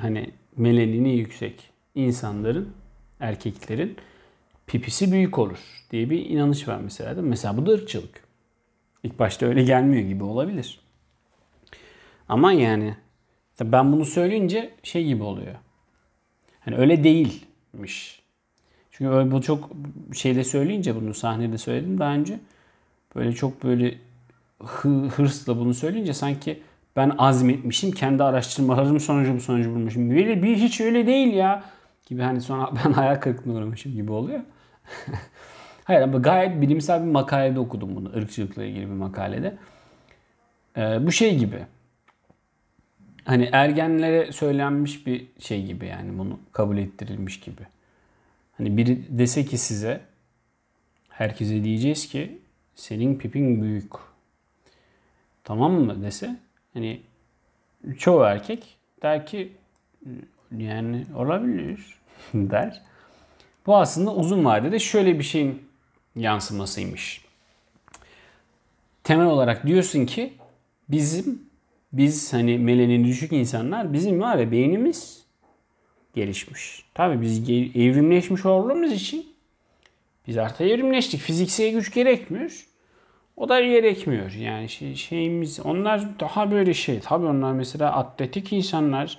hani 0.00 0.30
melenini 0.56 1.16
yüksek 1.16 1.70
insanların 1.94 2.74
erkeklerin 3.20 3.96
pipisi 4.66 5.12
büyük 5.12 5.38
olur 5.38 5.58
diye 5.90 6.10
bir 6.10 6.26
inanış 6.26 6.68
var 6.68 6.80
mesela. 6.80 7.16
Değil 7.16 7.24
mi? 7.24 7.30
Mesela 7.30 7.56
bu 7.56 7.66
da 7.66 7.70
ırkçılık. 7.70 8.24
İlk 9.02 9.18
başta 9.18 9.46
öyle 9.46 9.62
gelmiyor 9.62 10.08
gibi 10.08 10.24
olabilir. 10.24 10.80
Ama 12.28 12.52
yani 12.52 12.96
ben 13.60 13.92
bunu 13.92 14.04
söyleyince 14.04 14.74
şey 14.82 15.06
gibi 15.06 15.22
oluyor. 15.22 15.54
Hani 16.60 16.76
öyle 16.76 17.04
değilmiş. 17.04 18.19
Çünkü 19.00 19.30
bu 19.30 19.42
çok 19.42 19.70
şeyde 20.14 20.44
söyleyince 20.44 20.96
bunu 20.96 21.14
sahnede 21.14 21.58
söyledim 21.58 21.98
daha 21.98 22.12
önce. 22.12 22.38
Böyle 23.16 23.32
çok 23.32 23.64
böyle 23.64 23.98
hırsla 25.16 25.58
bunu 25.58 25.74
söyleyince 25.74 26.14
sanki 26.14 26.62
ben 26.96 27.12
azmetmişim 27.18 27.92
kendi 27.92 28.24
araştırmalarım 28.24 29.00
sonucu 29.00 29.34
bu 29.34 29.40
sonucu 29.40 29.74
bulmuşum. 29.74 30.10
Böyle 30.10 30.42
bir 30.42 30.56
hiç 30.56 30.80
öyle 30.80 31.06
değil 31.06 31.34
ya 31.34 31.64
gibi 32.06 32.22
hani 32.22 32.40
sonra 32.40 32.70
ben 32.84 32.92
hayal 32.92 33.16
kırıklığına 33.16 33.58
uğramışım 33.58 33.94
gibi 33.94 34.12
oluyor. 34.12 34.40
Hayır 35.84 36.02
ama 36.02 36.18
gayet 36.18 36.60
bilimsel 36.60 37.02
bir 37.02 37.10
makalede 37.10 37.60
okudum 37.60 37.96
bunu. 37.96 38.12
ırkçılıkla 38.16 38.64
ilgili 38.64 38.86
bir 38.86 38.94
makalede. 38.94 39.56
Ee, 40.76 41.06
bu 41.06 41.12
şey 41.12 41.38
gibi. 41.38 41.66
Hani 43.24 43.48
ergenlere 43.52 44.32
söylenmiş 44.32 45.06
bir 45.06 45.26
şey 45.38 45.66
gibi 45.66 45.86
yani 45.86 46.18
bunu 46.18 46.40
kabul 46.52 46.78
ettirilmiş 46.78 47.40
gibi. 47.40 47.62
Hani 48.60 48.76
biri 48.76 49.18
dese 49.18 49.44
ki 49.44 49.58
size 49.58 50.00
herkese 51.08 51.64
diyeceğiz 51.64 52.08
ki 52.08 52.38
senin 52.74 53.18
pipin 53.18 53.62
büyük. 53.62 53.92
Tamam 55.44 55.72
mı 55.72 56.02
dese 56.02 56.36
hani 56.74 57.00
çoğu 57.98 58.22
erkek 58.22 58.76
der 59.02 59.26
ki 59.26 59.52
yani 60.56 61.06
olabilir 61.16 61.98
der. 62.34 62.82
Bu 63.66 63.76
aslında 63.76 64.14
uzun 64.14 64.44
vadede 64.44 64.78
şöyle 64.78 65.18
bir 65.18 65.24
şeyin 65.24 65.62
yansımasıymış. 66.16 67.24
Temel 69.04 69.26
olarak 69.26 69.66
diyorsun 69.66 70.06
ki 70.06 70.32
bizim 70.88 71.42
biz 71.92 72.32
hani 72.32 72.58
melanin 72.58 73.04
düşük 73.04 73.32
insanlar 73.32 73.92
bizim 73.92 74.20
var 74.20 74.36
ya 74.36 74.52
beynimiz 74.52 75.24
gelişmiş. 76.14 76.84
Tabi 76.94 77.20
biz 77.20 77.50
evrimleşmiş 77.50 78.46
olduğumuz 78.46 78.92
için 78.92 79.26
biz 80.26 80.38
artık 80.38 80.60
evrimleştik. 80.60 81.20
Fiziksel 81.20 81.72
güç 81.72 81.94
gerekmiyor. 81.94 82.66
O 83.36 83.48
da 83.48 83.60
gerekmiyor. 83.60 84.30
Yani 84.30 84.68
şey, 84.68 84.94
şeyimiz 84.94 85.60
onlar 85.60 86.20
daha 86.20 86.50
böyle 86.50 86.74
şey. 86.74 87.00
Tabi 87.00 87.26
onlar 87.26 87.52
mesela 87.52 87.92
atletik 87.92 88.52
insanlar. 88.52 89.18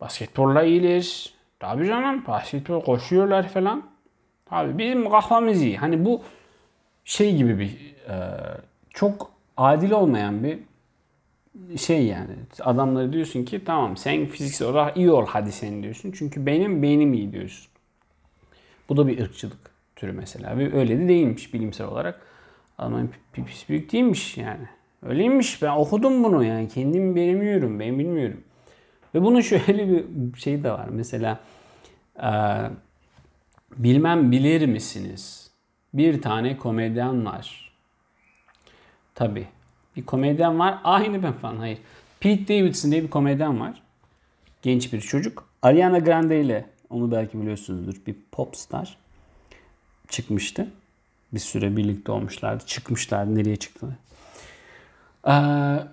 Basketbolla 0.00 0.62
iyiler. 0.62 1.32
Tabi 1.60 1.86
canım 1.86 2.24
basketbol 2.26 2.80
koşuyorlar 2.80 3.48
falan. 3.48 3.82
Tabi 4.46 4.78
bizim 4.78 5.10
kafamız 5.10 5.62
iyi. 5.62 5.76
Hani 5.76 6.04
bu 6.04 6.22
şey 7.04 7.36
gibi 7.36 7.58
bir 7.58 7.94
e, 8.12 8.16
çok 8.90 9.30
adil 9.56 9.90
olmayan 9.90 10.44
bir 10.44 10.58
şey 11.76 12.06
yani 12.06 12.30
adamlara 12.60 13.12
diyorsun 13.12 13.44
ki 13.44 13.64
tamam 13.64 13.96
sen 13.96 14.26
fiziksel 14.26 14.68
olarak 14.68 14.96
iyi 14.96 15.10
ol 15.10 15.26
hadi 15.26 15.52
sen 15.52 15.82
diyorsun. 15.82 16.12
Çünkü 16.18 16.46
benim 16.46 16.82
beynim 16.82 17.14
iyi 17.14 17.32
diyorsun. 17.32 17.72
Bu 18.88 18.96
da 18.96 19.06
bir 19.08 19.18
ırkçılık 19.20 19.70
türü 19.96 20.12
mesela. 20.12 20.58
Ve 20.58 20.74
öyle 20.74 20.98
de 20.98 21.08
değilmiş 21.08 21.54
bilimsel 21.54 21.86
olarak. 21.86 22.20
Adamın 22.78 23.10
pipisi 23.32 23.68
büyük 23.68 23.92
değilmiş 23.92 24.36
yani. 24.36 24.68
Öyleymiş 25.02 25.62
ben 25.62 25.76
okudum 25.76 26.24
bunu 26.24 26.44
yani 26.44 26.68
kendim 26.68 27.16
bilmiyorum 27.16 27.80
ben 27.80 27.98
bilmiyorum. 27.98 28.40
Ve 29.14 29.22
bunun 29.22 29.40
şöyle 29.40 29.88
bir 29.88 30.38
şey 30.38 30.64
de 30.64 30.70
var. 30.70 30.88
Mesela 30.90 31.40
e, 32.22 32.30
bilmem 33.76 34.32
bilir 34.32 34.66
misiniz? 34.66 35.50
Bir 35.94 36.22
tane 36.22 36.56
komedyen 36.56 37.26
var. 37.26 37.72
Tabi 39.14 39.46
bir 39.96 40.06
komedyen 40.06 40.58
var. 40.58 40.78
Aynı 40.84 41.22
ben 41.22 41.32
falan. 41.32 41.56
Hayır. 41.56 41.78
Pete 42.20 42.48
Davidson 42.48 42.90
diye 42.90 43.02
bir 43.02 43.10
komedyen 43.10 43.60
var. 43.60 43.82
Genç 44.62 44.92
bir 44.92 45.00
çocuk. 45.00 45.48
Ariana 45.62 45.98
Grande 45.98 46.40
ile 46.40 46.66
onu 46.90 47.10
belki 47.10 47.40
biliyorsunuzdur. 47.40 47.94
Bir 48.06 48.16
pop 48.32 48.56
star 48.56 48.98
çıkmıştı. 50.08 50.68
Bir 51.32 51.40
süre 51.40 51.76
birlikte 51.76 52.12
olmuşlardı. 52.12 52.66
Çıkmışlardı. 52.66 53.34
Nereye 53.34 53.56
çıktılar? 53.56 53.94
Ee, 55.26 55.32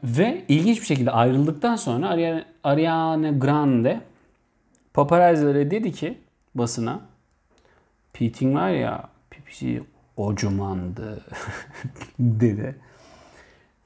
ve 0.04 0.46
ilginç 0.48 0.82
bir 0.82 0.86
şekilde 0.86 1.12
ayrıldıktan 1.12 1.76
sonra 1.76 2.10
Ariana, 2.10 2.46
Ariana 2.64 3.32
Grande 3.32 4.02
paparazzilere 4.94 5.72
dedi 5.72 5.92
ki 5.92 6.18
basına 6.56 7.02
Pete'in 8.14 8.56
var 8.56 8.70
ya 8.70 9.10
pipisi 9.30 9.84
kocamandı 10.16 11.26
dedi. 12.20 12.76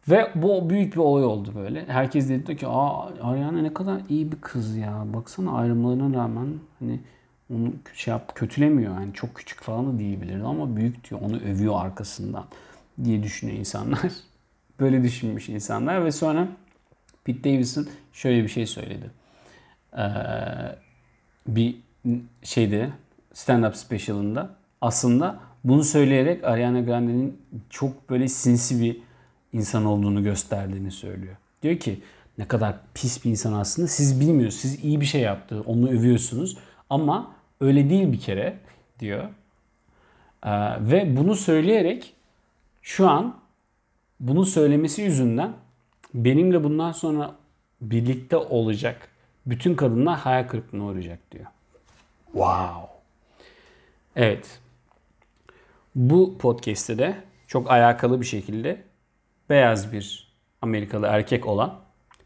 Ve 0.09 0.31
bu 0.35 0.69
büyük 0.69 0.93
bir 0.93 0.99
olay 0.99 1.25
oldu 1.25 1.51
böyle. 1.55 1.85
Herkes 1.87 2.29
dedi 2.29 2.57
ki 2.57 2.67
aa 2.67 3.05
Ariana 3.21 3.61
ne 3.61 3.73
kadar 3.73 4.01
iyi 4.09 4.31
bir 4.31 4.41
kız 4.41 4.77
ya. 4.77 5.03
Baksana 5.13 5.51
ayrımlarına 5.51 6.17
rağmen 6.17 6.47
hani 6.79 6.99
onu 7.53 7.73
şey 7.93 8.11
yap, 8.11 8.35
kötülemiyor. 8.35 8.93
Yani 8.93 9.13
çok 9.13 9.35
küçük 9.35 9.61
falan 9.61 9.93
da 9.93 9.99
diyebilirdi 9.99 10.43
ama 10.43 10.75
büyük 10.75 11.09
diyor. 11.09 11.21
Onu 11.21 11.37
övüyor 11.37 11.85
arkasından 11.85 12.45
diye 13.03 13.23
düşünüyor 13.23 13.57
insanlar. 13.57 13.99
böyle 14.79 15.03
düşünmüş 15.03 15.49
insanlar 15.49 16.05
ve 16.05 16.11
sonra 16.11 16.47
Pete 17.23 17.43
Davidson 17.43 17.87
şöyle 18.13 18.43
bir 18.43 18.49
şey 18.49 18.67
söyledi. 18.67 19.11
Ee, 19.97 20.03
bir 21.47 21.75
şeyde 22.43 22.89
stand-up 23.33 23.75
specialında 23.75 24.49
aslında 24.81 25.39
bunu 25.63 25.83
söyleyerek 25.83 26.43
Ariana 26.43 26.81
Grande'nin 26.81 27.41
çok 27.69 28.09
böyle 28.09 28.27
sinsi 28.27 28.81
bir 28.81 28.97
insan 29.53 29.85
olduğunu 29.85 30.23
gösterdiğini 30.23 30.91
söylüyor. 30.91 31.35
Diyor 31.63 31.77
ki 31.77 32.01
ne 32.37 32.47
kadar 32.47 32.75
pis 32.93 33.25
bir 33.25 33.29
insan 33.29 33.53
aslında 33.53 33.87
siz 33.87 34.19
bilmiyorsunuz. 34.19 34.61
Siz 34.61 34.83
iyi 34.83 35.01
bir 35.01 35.05
şey 35.05 35.21
yaptı. 35.21 35.63
Onu 35.65 35.89
övüyorsunuz. 35.89 36.57
Ama 36.89 37.35
öyle 37.61 37.89
değil 37.89 38.11
bir 38.11 38.19
kere 38.19 38.57
diyor. 38.99 39.23
Ee, 40.45 40.51
ve 40.79 41.17
bunu 41.17 41.35
söyleyerek 41.35 42.13
şu 42.81 43.09
an 43.09 43.37
bunu 44.19 44.45
söylemesi 44.45 45.01
yüzünden 45.01 45.53
benimle 46.13 46.63
bundan 46.63 46.91
sonra 46.91 47.35
birlikte 47.81 48.37
olacak 48.37 49.09
bütün 49.45 49.75
kadınlar 49.75 50.19
hayal 50.19 50.47
kırıklığına 50.47 50.85
uğrayacak 50.85 51.19
diyor. 51.31 51.45
Wow. 52.25 52.87
Evet. 54.15 54.59
Bu 55.95 56.37
podcast'te 56.37 56.97
de 56.97 57.15
çok 57.47 57.71
alakalı 57.71 58.21
bir 58.21 58.25
şekilde 58.25 58.83
beyaz 59.49 59.93
bir 59.93 60.33
Amerikalı 60.61 61.07
erkek 61.07 61.47
olan 61.47 61.79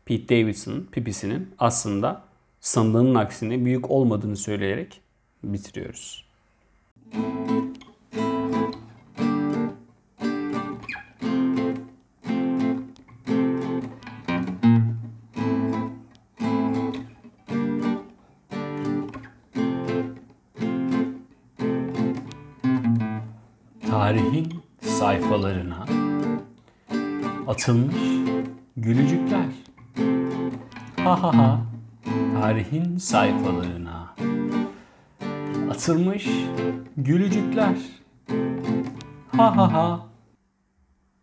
Pete 0.05 0.43
Davidson'ın 0.43 0.89
pipisinin 0.91 1.55
aslında 1.59 2.21
sandığının 2.59 3.15
aksine 3.15 3.65
büyük 3.65 3.91
olmadığını 3.91 4.37
söyleyerek 4.37 5.01
bitiriyoruz. 5.43 6.25
Tarihin 7.11 7.56
atılmış 27.67 27.95
Gülücükler. 28.77 29.45
Ha 31.03 31.23
ha 31.23 31.37
ha. 31.37 31.61
Tarihin 32.33 32.97
sayfalarına. 32.97 34.15
Atılmış 35.71 36.27
gülücükler. 36.97 37.75
Ha 39.37 39.57
ha 39.57 39.73
ha. 39.73 40.06